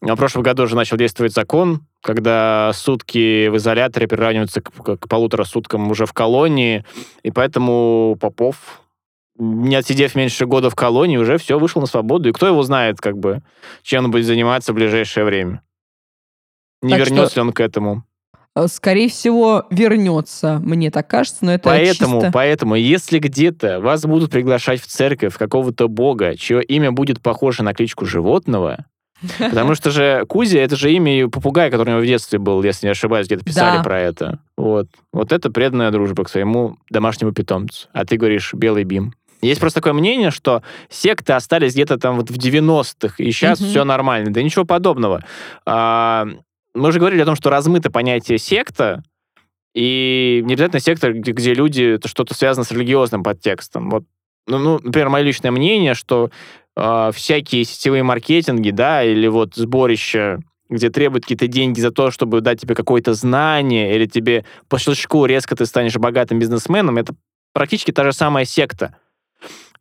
В 0.00 0.16
прошлом 0.16 0.42
году 0.42 0.64
уже 0.64 0.74
начал 0.74 0.96
действовать 0.96 1.32
закон, 1.32 1.86
когда 2.02 2.72
сутки 2.74 3.46
в 3.46 3.56
изоляторе 3.56 4.08
приравниваются 4.08 4.60
к, 4.60 4.96
к 4.96 5.08
полутора 5.08 5.44
суткам 5.44 5.88
уже 5.92 6.06
в 6.06 6.12
колонии, 6.12 6.84
и 7.22 7.30
поэтому 7.30 8.16
Попов, 8.20 8.82
не 9.38 9.76
отсидев 9.76 10.16
меньше 10.16 10.46
года 10.46 10.70
в 10.70 10.74
колонии, 10.74 11.16
уже 11.18 11.38
все, 11.38 11.56
вышел 11.58 11.80
на 11.80 11.86
свободу. 11.86 12.28
И 12.28 12.32
кто 12.32 12.48
его 12.48 12.62
знает, 12.64 13.00
как 13.00 13.16
бы, 13.16 13.42
чем 13.82 14.06
он 14.06 14.10
будет 14.10 14.26
заниматься 14.26 14.72
в 14.72 14.74
ближайшее 14.74 15.24
время. 15.24 15.62
Не 16.82 16.90
Так 16.90 16.98
вернется 16.98 17.30
что- 17.30 17.40
ли 17.40 17.46
он 17.46 17.52
к 17.52 17.60
этому. 17.60 18.04
Э, 18.54 18.66
Скорее 18.68 19.08
всего, 19.08 19.66
вернется, 19.70 20.58
мне 20.62 20.90
так 20.90 21.08
кажется, 21.08 21.44
но 21.44 21.54
это 21.54 21.64
Поэтому, 21.64 22.20
чисто... 22.20 22.32
поэтому, 22.32 22.74
если 22.74 23.18
где-то 23.18 23.80
вас 23.80 24.02
будут 24.04 24.30
приглашать 24.30 24.80
в 24.80 24.86
церковь 24.86 25.36
какого-то 25.36 25.88
бога, 25.88 26.36
чье 26.36 26.62
имя 26.62 26.92
будет 26.92 27.20
похоже 27.22 27.62
на 27.62 27.72
кличку 27.74 28.04
животного, 28.04 28.84
потому 29.38 29.74
что 29.74 29.90
же 29.90 30.24
Кузя, 30.28 30.58
это 30.58 30.76
же 30.76 30.92
имя 30.92 31.28
попугая, 31.28 31.70
который 31.70 31.90
у 31.90 31.92
него 31.92 32.02
в 32.02 32.06
детстве 32.06 32.38
был, 32.38 32.62
если 32.62 32.86
не 32.86 32.90
ошибаюсь, 32.90 33.26
где-то 33.26 33.44
писали 33.44 33.76
Да. 33.78 33.82
про 33.82 34.00
это. 34.00 34.40
Вот. 34.56 34.88
Вот 35.12 35.32
это 35.32 35.50
преданная 35.50 35.90
дружба 35.90 36.24
к 36.24 36.28
своему 36.28 36.76
домашнему 36.90 37.32
питомцу. 37.32 37.88
А 37.92 38.04
ты 38.04 38.16
говоришь 38.16 38.52
«белый 38.52 38.84
бим». 38.84 39.14
Есть 39.40 39.60
просто 39.60 39.80
такое 39.80 39.92
мнение, 39.92 40.30
что 40.30 40.62
секты 40.88 41.32
остались 41.32 41.72
где-то 41.72 41.98
там 41.98 42.16
вот 42.16 42.30
в 42.30 42.36
90-х, 42.36 43.14
и 43.18 43.32
сейчас 43.32 43.58
Мгм. 43.60 43.68
все 43.70 43.84
нормально. 43.84 44.32
Да 44.32 44.40
ничего 44.42 44.64
подобного. 44.64 45.24
А, 45.66 46.28
мы 46.74 46.88
уже 46.88 46.98
говорили 46.98 47.22
о 47.22 47.26
том, 47.26 47.36
что 47.36 47.50
размыто 47.50 47.90
понятие 47.90 48.38
секта, 48.38 49.02
и 49.74 50.42
не 50.44 50.54
обязательно 50.54 50.80
секта, 50.80 51.12
где, 51.12 51.32
где 51.32 51.54
люди, 51.54 51.94
это 51.94 52.08
что-то 52.08 52.34
связано 52.34 52.64
с 52.64 52.70
религиозным 52.70 53.22
подтекстом. 53.22 53.90
Вот, 53.90 54.04
ну, 54.46 54.58
ну, 54.58 54.80
например, 54.82 55.08
мое 55.08 55.22
личное 55.22 55.50
мнение, 55.50 55.94
что 55.94 56.30
а, 56.76 57.10
всякие 57.12 57.64
сетевые 57.64 58.02
маркетинги, 58.02 58.70
да, 58.70 59.02
или 59.02 59.26
вот 59.28 59.54
сборища, 59.54 60.40
где 60.68 60.90
требуют 60.90 61.24
какие-то 61.24 61.46
деньги 61.46 61.80
за 61.80 61.90
то, 61.90 62.10
чтобы 62.10 62.40
дать 62.40 62.60
тебе 62.60 62.74
какое-то 62.74 63.14
знание, 63.14 63.94
или 63.94 64.06
тебе 64.06 64.44
по 64.68 64.78
щелчку 64.78 65.24
резко 65.26 65.56
ты 65.56 65.66
станешь 65.66 65.96
богатым 65.96 66.38
бизнесменом, 66.38 66.98
это 66.98 67.14
практически 67.52 67.92
та 67.92 68.04
же 68.04 68.12
самая 68.12 68.44
секта. 68.44 68.96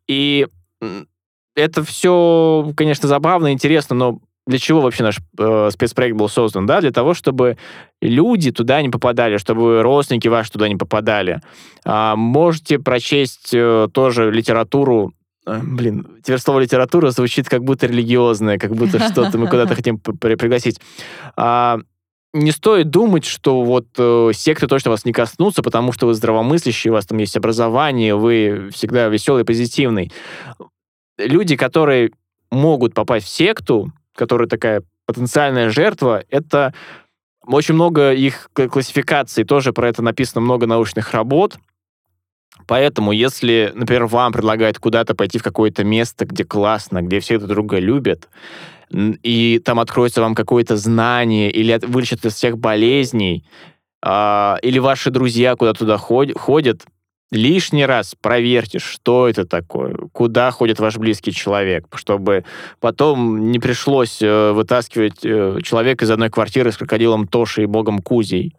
И 0.07 0.47
это 1.55 1.83
все, 1.83 2.73
конечно, 2.75 3.07
забавно, 3.07 3.51
интересно, 3.51 3.95
но 3.95 4.19
для 4.51 4.59
чего 4.59 4.81
вообще 4.81 5.03
наш 5.03 5.17
э, 5.39 5.69
спецпроект 5.73 6.15
был 6.15 6.29
создан? 6.29 6.67
Да, 6.67 6.79
для 6.81 6.91
того, 6.91 7.15
чтобы 7.15 7.57
люди 8.01 8.51
туда 8.51 8.81
не 8.81 8.89
попадали, 8.89 9.37
чтобы 9.37 9.81
родственники 9.81 10.27
ваши 10.27 10.51
туда 10.51 10.67
не 10.67 10.75
попадали. 10.75 11.41
А, 11.83 12.15
можете 12.15 12.77
прочесть 12.77 13.49
э, 13.53 13.87
тоже 13.91 14.31
литературу. 14.31 15.13
э, 15.47 15.59
Блин, 15.63 16.07
теперь 16.23 16.39
слово 16.39 16.59
литература 16.59 17.09
звучит 17.09 17.49
как 17.49 17.63
будто 17.63 17.87
религиозное, 17.87 18.59
как 18.59 18.75
будто 18.75 18.99
что-то 18.99 19.37
мы 19.39 19.47
куда-то 19.47 19.73
хотим 19.73 19.97
пригласить. 19.97 20.79
А, 21.35 21.79
не 22.33 22.51
стоит 22.51 22.89
думать, 22.89 23.25
что 23.25 23.63
вот 23.63 23.87
э, 23.97 24.31
секты 24.33 24.67
точно 24.67 24.91
вас 24.91 25.03
не 25.03 25.11
коснутся, 25.11 25.61
потому 25.63 25.91
что 25.91 26.07
вы 26.07 26.13
здравомыслящий, 26.13 26.89
у 26.89 26.93
вас 26.93 27.05
там 27.05 27.17
есть 27.17 27.35
образование, 27.35 28.15
вы 28.15 28.69
всегда 28.73 29.07
веселый, 29.07 29.43
позитивный. 29.43 30.11
Люди, 31.17 31.55
которые 31.57 32.11
могут 32.49 32.93
попасть 32.93 33.25
в 33.25 33.29
секту, 33.29 33.91
которая 34.15 34.47
такая 34.47 34.83
потенциальная 35.05 35.69
жертва, 35.69 36.23
это 36.29 36.73
очень 37.45 37.73
много 37.73 38.13
их 38.13 38.49
классификаций, 38.53 39.43
тоже 39.43 39.73
про 39.73 39.89
это 39.89 40.01
написано 40.01 40.41
много 40.41 40.67
научных 40.67 41.11
работ. 41.11 41.57
Поэтому, 42.67 43.11
если, 43.11 43.71
например, 43.73 44.05
вам 44.05 44.31
предлагают 44.31 44.77
куда-то 44.77 45.15
пойти 45.15 45.39
в 45.39 45.43
какое-то 45.43 45.83
место, 45.83 46.25
где 46.25 46.43
классно, 46.45 47.01
где 47.01 47.19
все 47.19 47.37
друг 47.39 47.49
друга 47.49 47.79
любят, 47.79 48.29
и 48.91 49.61
там 49.63 49.79
откроется 49.79 50.21
вам 50.21 50.35
какое-то 50.35 50.75
знание, 50.77 51.49
или 51.49 51.79
вылечат 51.85 52.25
из 52.25 52.35
всех 52.35 52.57
болезней, 52.57 53.45
а, 54.03 54.57
или 54.61 54.79
ваши 54.79 55.11
друзья 55.11 55.55
куда 55.55 55.73
туда 55.73 55.97
ход- 55.97 56.37
ходят, 56.37 56.85
лишний 57.31 57.85
раз 57.85 58.15
проверьте, 58.19 58.79
что 58.79 59.27
это 59.27 59.45
такое, 59.45 59.95
куда 60.11 60.51
ходит 60.51 60.79
ваш 60.79 60.97
близкий 60.97 61.31
человек, 61.31 61.87
чтобы 61.95 62.43
потом 62.79 63.51
не 63.51 63.59
пришлось 63.59 64.21
э, 64.21 64.51
вытаскивать 64.51 65.23
э, 65.23 65.59
человека 65.63 66.05
из 66.05 66.11
одной 66.11 66.29
квартиры 66.29 66.71
с 66.71 66.77
крокодилом 66.77 67.27
Тошей 67.27 67.63
и 67.63 67.67
богом 67.67 67.99
Кузей. 67.99 68.55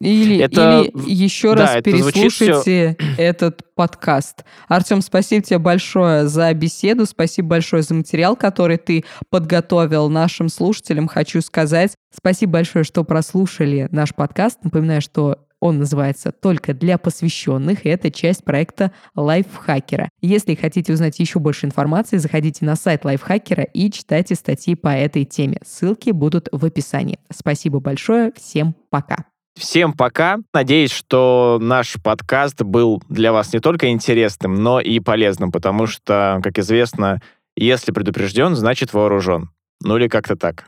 Или, 0.00 0.38
Это- 0.38 0.82
или 0.82 1.12
еще 1.12 1.54
да, 1.54 1.62
раз 1.62 1.70
это 1.76 1.92
переслушайте 1.92 2.96
этот 3.16 3.60
подкаст. 3.76 4.44
Артем, 4.66 5.00
спасибо 5.02 5.42
тебе 5.44 5.58
большое 5.58 6.26
за 6.26 6.52
беседу, 6.52 7.06
спасибо 7.06 7.50
большое 7.50 7.82
за 7.82 7.94
материал, 7.94 8.34
который 8.34 8.76
ты 8.76 9.04
подготовил 9.30 10.08
нашим 10.08 10.48
слушателям. 10.48 11.06
Хочу 11.06 11.40
сказать 11.40 11.94
спасибо 12.12 12.52
большое, 12.54 12.84
что 12.84 13.04
прослушали 13.04 13.88
наш 13.92 14.14
подкаст. 14.14 14.58
Напоминаю, 14.64 15.00
что 15.00 15.38
он 15.64 15.78
называется 15.78 16.30
«Только 16.30 16.74
для 16.74 16.98
посвященных», 16.98 17.86
и 17.86 17.88
это 17.88 18.10
часть 18.10 18.44
проекта 18.44 18.92
Лайфхакера. 19.16 20.10
Если 20.20 20.54
хотите 20.54 20.92
узнать 20.92 21.18
еще 21.18 21.38
больше 21.38 21.64
информации, 21.64 22.18
заходите 22.18 22.66
на 22.66 22.76
сайт 22.76 23.06
Лайфхакера 23.06 23.62
и 23.62 23.90
читайте 23.90 24.34
статьи 24.34 24.74
по 24.74 24.88
этой 24.88 25.24
теме. 25.24 25.56
Ссылки 25.64 26.10
будут 26.10 26.50
в 26.52 26.66
описании. 26.66 27.18
Спасибо 27.34 27.80
большое, 27.80 28.30
всем 28.36 28.76
пока. 28.90 29.24
Всем 29.58 29.94
пока. 29.94 30.36
Надеюсь, 30.52 30.90
что 30.90 31.58
наш 31.62 31.94
подкаст 31.94 32.60
был 32.60 33.02
для 33.08 33.32
вас 33.32 33.54
не 33.54 33.60
только 33.60 33.88
интересным, 33.88 34.56
но 34.56 34.80
и 34.80 35.00
полезным, 35.00 35.50
потому 35.50 35.86
что, 35.86 36.40
как 36.44 36.58
известно, 36.58 37.22
если 37.56 37.90
предупрежден, 37.90 38.54
значит 38.54 38.92
вооружен. 38.92 39.48
Ну 39.82 39.96
или 39.96 40.08
как-то 40.08 40.36
так. 40.36 40.62